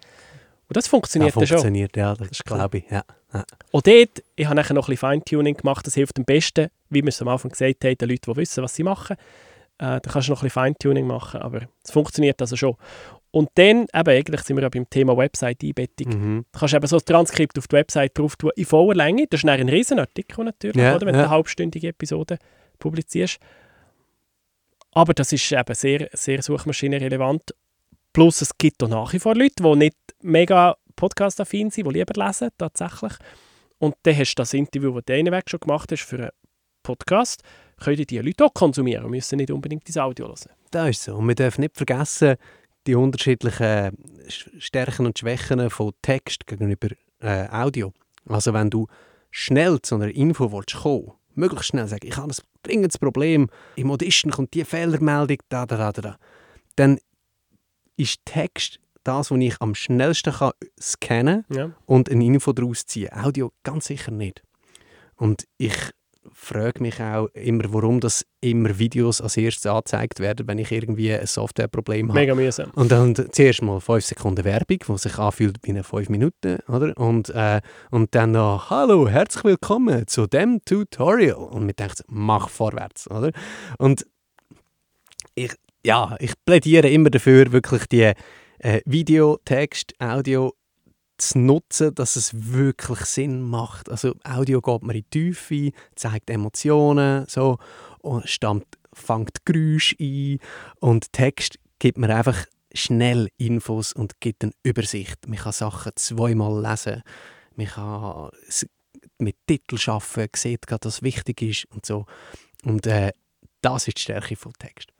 Und 0.68 0.76
das 0.76 0.88
funktioniert 0.88 1.34
ja, 1.34 1.34
funktioniert, 1.34 1.92
schon. 1.96 2.04
ja, 2.04 2.16
das, 2.16 2.30
das 2.30 2.44
glaube 2.44 2.80
ich, 2.80 2.86
ja. 2.90 3.04
ja. 3.34 3.46
Und 3.72 3.88
dort, 3.88 4.24
ich 4.36 4.46
habe 4.46 4.56
nachher 4.56 4.74
noch 4.74 4.88
ein 4.88 4.92
bisschen 4.92 5.10
Feintuning 5.10 5.56
gemacht, 5.56 5.88
das 5.88 5.94
hilft 5.94 6.18
am 6.18 6.26
besten, 6.26 6.68
wie 6.90 7.02
wir 7.02 7.10
es 7.10 7.22
am 7.22 7.30
Anfang 7.30 7.52
gesagt 7.52 7.84
haben, 7.86 7.98
den 7.98 8.10
Leuten, 8.10 8.32
die 8.32 8.38
wissen, 8.38 8.64
was 8.64 8.76
sie 8.76 8.84
machen. 8.84 9.16
Äh, 9.80 10.02
da 10.02 10.12
kannst 10.12 10.28
du 10.28 10.32
noch 10.32 10.40
ein 10.40 10.48
bisschen 10.48 10.62
Feintuning 10.62 11.08
machen, 11.08 11.42
aber 11.42 11.62
es 11.84 11.92
funktioniert 11.92 12.42
also 12.42 12.58
schon. 12.58 12.76
Und 13.38 13.52
dann, 13.54 13.86
eben, 13.94 14.10
eigentlich 14.10 14.42
sind 14.42 14.58
wir 14.58 14.64
ja 14.64 14.70
beim 14.70 14.90
Thema 14.90 15.16
Website-Einbettung. 15.16 16.08
Mhm. 16.08 16.46
Du 16.52 16.60
kannst 16.60 16.74
eben 16.74 16.88
so 16.88 16.98
ein 16.98 17.06
Transkript 17.06 17.56
auf 17.60 17.68
die 17.68 17.76
Website 17.76 18.18
drauf 18.18 18.36
tun, 18.36 18.50
in 18.56 18.66
voller 18.66 18.96
Länge. 18.96 19.28
Das 19.30 19.44
ist 19.44 19.48
ein 19.48 19.70
Riesenartikel 19.70 20.44
natürlich, 20.44 20.82
ja, 20.82 20.96
oder, 20.96 21.06
wenn 21.06 21.14
ja. 21.14 21.22
du 21.22 21.28
eine 21.28 21.36
halbstündige 21.36 21.90
Episode 21.90 22.40
publizierst. 22.80 23.38
Aber 24.94 25.14
das 25.14 25.34
ist 25.34 25.52
eben 25.52 25.76
sehr, 25.76 26.10
sehr 26.14 26.42
suchmaschinenrelevant. 26.42 27.54
Plus 28.12 28.42
es 28.42 28.58
gibt 28.58 28.82
auch 28.82 28.88
nach 28.88 29.14
wie 29.14 29.20
vor 29.20 29.36
Leute, 29.36 29.62
die 29.62 29.76
nicht 29.76 29.98
mega 30.24 30.76
podcast-affin 30.96 31.70
sind, 31.70 31.86
die 31.86 31.94
lieber 31.94 32.26
lesen, 32.26 32.50
tatsächlich. 32.58 33.14
Und 33.78 33.94
dann 34.02 34.18
hast 34.18 34.34
du 34.34 34.42
das 34.42 34.56
Interview, 34.56 34.96
das 34.96 35.06
du 35.06 35.14
einen 35.14 35.32
Weg 35.32 35.48
schon 35.48 35.60
gemacht 35.60 35.92
hast 35.92 36.06
für 36.06 36.18
einen 36.18 36.32
Podcast, 36.82 37.44
können 37.80 38.04
die 38.04 38.18
Leute 38.18 38.46
auch 38.46 38.54
konsumieren 38.56 39.06
und 39.06 39.12
müssen 39.12 39.36
nicht 39.36 39.52
unbedingt 39.52 39.88
das 39.88 39.98
Audio 39.98 40.26
hören. 40.26 40.50
Das 40.72 40.90
ist 40.90 41.04
so. 41.04 41.18
Und 41.18 41.28
wir 41.28 41.36
dürfen 41.36 41.62
nicht 41.62 41.78
vergessen, 41.78 42.38
die 42.88 42.96
unterschiedlichen 42.96 43.98
Stärken 44.58 45.06
und 45.06 45.20
Schwächen 45.20 45.70
von 45.70 45.94
Text 46.02 46.48
gegenüber 46.48 46.90
äh, 47.20 47.48
Audio. 47.50 47.94
Also 48.28 48.54
wenn 48.54 48.70
du 48.70 48.88
schnell 49.30 49.82
zu 49.82 49.96
einer 49.96 50.10
Info 50.10 50.52
willst 50.52 50.76
kommen 50.76 51.12
möglichst 51.38 51.68
schnell 51.68 51.88
sagen, 51.88 52.08
ich 52.08 52.18
habe 52.18 52.32
ein 52.32 52.36
dringendes 52.64 52.98
Problem, 52.98 53.50
im 53.76 53.92
Audition 53.92 54.32
kommt 54.32 54.54
die 54.54 54.66
Fehlermeldung, 54.66 55.38
da, 55.50 55.66
da, 55.66 55.92
da, 55.92 56.02
da, 56.02 56.18
dann 56.76 57.00
ist 57.96 58.20
Text 58.26 58.80
das, 59.04 59.32
was 59.32 59.40
ich 59.40 59.62
am 59.62 59.74
schnellsten 59.74 60.34
kann 60.34 60.52
scannen 60.82 61.46
ja. 61.50 61.72
und 61.86 62.10
eine 62.10 62.26
Info 62.26 62.52
daraus 62.52 62.86
ziehen. 62.86 63.14
Audio 63.14 63.52
ganz 63.64 63.86
sicher 63.86 64.12
nicht. 64.12 64.44
Und 65.16 65.48
ich 65.58 65.76
frage 66.34 66.82
mich 66.82 67.02
auch 67.02 67.28
immer, 67.34 67.66
warum 67.74 68.00
das 68.00 68.26
immer 68.42 68.78
Videos 68.80 69.22
als 69.22 69.38
erstes 69.38 69.66
angezeigt 69.66 70.20
werden, 70.20 70.48
wenn 70.48 70.60
ich 70.60 70.72
irgendwie 70.72 71.14
ein 71.14 71.26
Softwareproblem 71.26 72.10
habe. 72.10 72.20
Mega 72.20 72.36
mühsam. 72.36 72.72
Und 72.76 72.92
dann 72.92 73.16
zuerst 73.16 73.62
mal 73.62 73.80
5 73.80 74.06
Sekunden 74.06 74.46
Werbung, 74.46 74.80
die 74.88 74.98
sich 74.98 75.18
anfühlt 75.18 75.58
wie 75.64 75.72
eine 75.72 75.84
5 75.84 76.10
Minuten, 76.10 76.60
oder? 76.68 76.96
Und, 76.98 77.30
äh, 77.30 77.62
und 77.92 78.14
dann 78.16 78.32
noch, 78.32 78.70
hallo, 78.70 79.08
herzlich 79.08 79.44
willkommen 79.44 80.08
zu 80.08 80.28
dem 80.28 80.62
Tutorial. 80.66 81.36
Und 81.36 81.66
man 81.66 81.76
denkt, 81.76 82.04
mach 82.08 82.50
vorwärts, 82.50 83.10
oder? 83.10 83.32
Und 83.78 84.06
ich, 85.36 85.54
ja, 85.86 86.16
ich 86.20 86.34
plädiere 86.46 86.90
immer 86.90 87.10
dafür, 87.10 87.52
wirklich 87.52 87.86
die 87.88 88.14
äh, 88.60 88.82
Video, 88.86 89.40
Text, 89.46 89.94
Audio 90.00 90.54
zu 91.18 91.40
nutzen, 91.40 91.94
dass 91.96 92.16
es 92.16 92.32
wirklich 92.54 93.00
Sinn 93.02 93.42
macht. 93.42 93.90
Also 93.90 94.16
Audio 94.24 94.62
geht 94.62 94.84
man 94.84 94.96
in 94.96 95.06
die 95.12 95.34
Tiefe, 95.34 95.72
zeigt 95.96 96.30
Emotionen, 96.30 97.26
so, 97.28 97.58
und 98.00 98.30
stammt, 98.30 98.66
fängt 98.94 99.46
Geräusche 99.46 99.96
ein 100.00 100.40
und 100.80 101.12
Text 101.14 101.60
gibt 101.80 101.98
mir 101.98 102.16
einfach 102.16 102.46
schnell 102.74 103.30
Infos 103.38 103.94
und 103.94 104.20
gibt 104.20 104.44
eine 104.44 104.54
Übersicht. 104.64 105.28
Man 105.28 105.40
kann 105.40 105.52
Sachen 105.52 105.92
zweimal 105.96 106.62
lesen, 106.62 107.04
man 107.56 107.68
kann 107.68 108.30
mit 109.20 109.36
Titel 109.48 109.78
arbeiten, 109.90 110.32
sieht 110.36 110.68
gerade, 110.68 110.86
was 110.86 111.02
wichtig 111.02 111.42
ist 111.42 111.66
und 111.66 111.86
so. 111.86 112.06
Und 112.64 112.86
äh, 112.88 113.12
das 113.62 113.88
ist 113.88 113.98
die 113.98 114.02
Stärke 114.02 114.36
von 114.36 114.54
Text. 114.54 114.92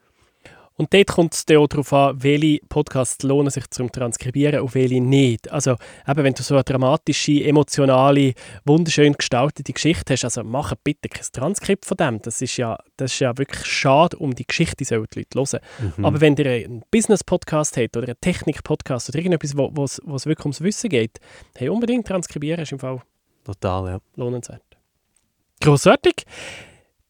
Und 0.78 0.94
dort 0.94 1.08
kommt 1.08 1.34
es 1.34 1.44
auch 1.56 1.66
darauf 1.66 1.92
an, 1.92 2.22
welche 2.22 2.60
Podcasts 2.68 3.24
lohnen 3.24 3.50
sich 3.50 3.68
zum 3.70 3.90
Transkribieren 3.90 4.60
und 4.60 4.74
welche 4.76 5.00
nicht. 5.00 5.50
Also 5.50 5.72
eben, 6.06 6.24
wenn 6.24 6.34
du 6.34 6.42
so 6.44 6.54
eine 6.54 6.62
dramatische, 6.62 7.44
emotionale, 7.44 8.34
wunderschön 8.64 9.12
gestaltete 9.12 9.72
Geschichte 9.72 10.12
hast, 10.12 10.24
also 10.24 10.44
mach 10.44 10.72
bitte 10.84 11.08
kein 11.08 11.26
Transkript 11.32 11.84
von 11.84 11.96
dem. 11.96 12.22
Das 12.22 12.40
ist 12.40 12.56
ja, 12.58 12.78
das 12.96 13.12
ist 13.12 13.18
ja 13.18 13.36
wirklich 13.36 13.66
schade 13.66 14.16
um 14.18 14.36
die 14.36 14.46
Geschichte, 14.46 14.84
sollen 14.84 15.06
die 15.12 15.26
Leute 15.34 15.58
hören. 15.58 15.92
Mhm. 15.96 16.04
Aber 16.04 16.20
wenn 16.20 16.36
ihr 16.36 16.46
einen 16.46 16.84
Business-Podcast 16.92 17.76
habt 17.76 17.96
oder 17.96 18.06
einen 18.06 18.20
Technik-Podcast 18.20 19.08
oder 19.08 19.18
irgendetwas, 19.18 19.56
wo 19.56 19.84
es 19.84 20.26
wirklich 20.26 20.44
ums 20.44 20.60
Wissen 20.60 20.90
geht, 20.90 21.18
hey, 21.56 21.68
unbedingt 21.68 22.06
transkribieren 22.06 22.62
ist 22.62 22.70
im 22.70 22.78
Fall 22.78 23.02
Total, 23.42 23.86
ja. 23.90 23.98
lohnenswert. 24.14 24.62
Grossartig. 25.60 26.24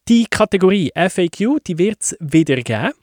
Die 0.07 0.25
Kategorie 0.25 0.91
FAQ, 0.95 1.63
die 1.67 1.77
wird 1.77 2.01
es 2.01 2.17
wieder 2.19 2.55
geben. 2.55 2.93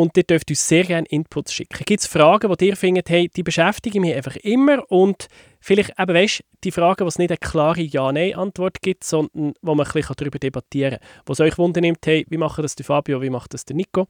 Und 0.00 0.16
ihr 0.16 0.22
dürft 0.22 0.48
uns 0.48 0.66
sehr 0.66 0.84
gerne 0.84 1.06
Inputs 1.10 1.52
schicken. 1.52 1.84
Gibt 1.84 2.00
es 2.00 2.06
Fragen, 2.06 2.50
die 2.56 2.68
ihr 2.68 2.76
findet, 2.76 3.10
hey, 3.10 3.28
die 3.28 3.42
beschäftigen 3.42 4.00
mich 4.00 4.14
einfach 4.14 4.34
immer 4.36 4.90
und 4.90 5.28
vielleicht 5.60 5.92
eben, 5.98 6.14
weißt, 6.14 6.42
die 6.64 6.70
Fragen, 6.70 7.04
wo 7.04 7.08
es 7.08 7.18
nicht 7.18 7.30
eine 7.30 7.36
klare 7.36 7.82
Ja-Nein-Antwort 7.82 8.80
gibt, 8.80 9.04
sondern 9.04 9.52
wo 9.60 9.74
man 9.74 9.86
ein 9.86 9.92
bisschen 9.92 10.14
darüber 10.16 10.38
debattieren 10.38 11.00
kann. 11.00 11.08
Was 11.26 11.40
euch 11.40 11.58
wundernimmt, 11.58 11.98
hey, 12.06 12.24
wie 12.30 12.38
macht 12.38 12.64
das 12.64 12.76
der 12.76 12.86
Fabio, 12.86 13.20
wie 13.20 13.28
macht 13.28 13.52
das 13.52 13.66
der 13.66 13.76
Nico? 13.76 14.08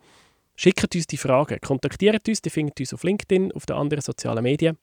Schickt 0.55 0.94
uns 0.94 1.09
die 1.09 1.16
Fragen, 1.16 1.59
kontaktiert 1.61 2.29
uns, 2.29 2.40
die 2.40 2.50
findet 2.50 2.79
uns 2.79 2.94
auf 2.94 3.03
LinkedIn, 3.03 3.50
auf 3.50 3.66
den 3.66 3.74
anderen 3.74 4.03
sozialen 4.03 4.44
Medien. 4.44 4.79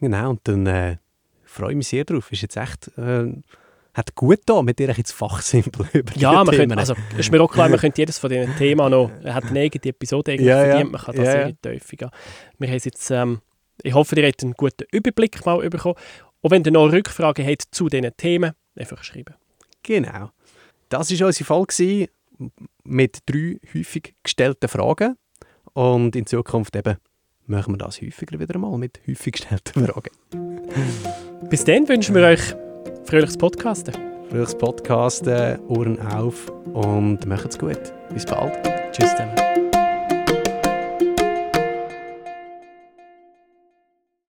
Genau, 0.00 0.30
und 0.30 0.40
dann 0.42 0.66
äh, 0.66 0.96
freue 1.44 1.70
ich 1.70 1.76
mich 1.76 1.86
sehr 1.86 2.04
drauf. 2.04 2.32
Ist 2.32 2.42
jetzt 2.42 2.56
echt... 2.56 2.90
Äh 2.98 3.32
hat 3.94 4.14
gut 4.14 4.40
da 4.46 4.62
mit 4.62 4.78
dir 4.78 4.92
jetzt 4.92 5.12
fachsimpel 5.12 5.86
über 5.92 6.12
Ja, 6.16 6.44
man 6.44 6.54
könnte, 6.54 6.76
also 6.76 6.94
ist 7.16 7.30
mir 7.30 7.42
auch 7.42 7.50
klar, 7.50 7.68
man 7.68 7.78
könnte 7.80 8.00
jedes 8.00 8.18
von 8.18 8.30
diesen 8.30 8.56
Themen 8.56 8.90
noch, 8.90 9.10
hat 9.24 9.46
eine 9.46 9.60
eigene 9.60 9.84
Episode 9.84 10.32
eigentlich 10.32 10.46
ja, 10.46 10.64
verdient, 10.64 10.92
man 10.92 11.00
kann 11.00 11.16
das 11.16 11.24
ja, 11.24 11.32
sehr 11.32 11.48
ja. 11.48 11.76
Gehen. 11.76 12.10
Wir 12.58 12.68
haben 12.68 12.80
jetzt, 12.82 13.10
ähm, 13.10 13.40
ich 13.82 13.94
hoffe, 13.94 14.16
ihr 14.16 14.26
habt 14.26 14.42
einen 14.42 14.54
guten 14.54 14.84
Überblick 14.92 15.44
mal 15.44 15.68
bekommen. 15.68 15.96
Und 16.40 16.50
wenn 16.50 16.64
ihr 16.64 16.72
noch 16.72 16.90
Rückfragen 16.90 17.46
habt 17.46 17.64
zu 17.70 17.88
diesen 17.88 18.16
Themen, 18.16 18.52
einfach 18.76 19.02
schreiben. 19.02 19.34
Genau. 19.82 20.30
Das 20.88 21.10
war 21.10 21.26
unsere 21.26 21.44
Folge 21.44 22.08
mit 22.84 23.18
drei 23.26 23.58
häufig 23.74 24.14
gestellten 24.22 24.68
Fragen. 24.68 25.16
Und 25.72 26.16
in 26.16 26.26
Zukunft 26.26 26.74
eben 26.76 26.96
machen 27.46 27.74
wir 27.74 27.78
das 27.78 28.00
häufiger 28.00 28.38
wieder 28.38 28.58
mal 28.58 28.76
mit 28.78 29.00
häufig 29.06 29.32
gestellten 29.32 29.86
Fragen. 29.86 30.10
Bis 31.48 31.64
dann 31.64 31.88
wünschen 31.88 32.14
wir 32.14 32.22
euch 32.22 32.54
Fröhliches 33.04 33.36
Podcasten. 33.36 33.94
Fröhliches 34.28 34.56
Podcasten, 34.56 35.58
Ohren 35.68 36.00
auf 36.00 36.50
und 36.72 37.26
macht's 37.26 37.58
gut. 37.58 37.80
Bis 38.12 38.24
bald. 38.24 38.52
Tschüss 38.92 39.10
zusammen. 39.10 39.69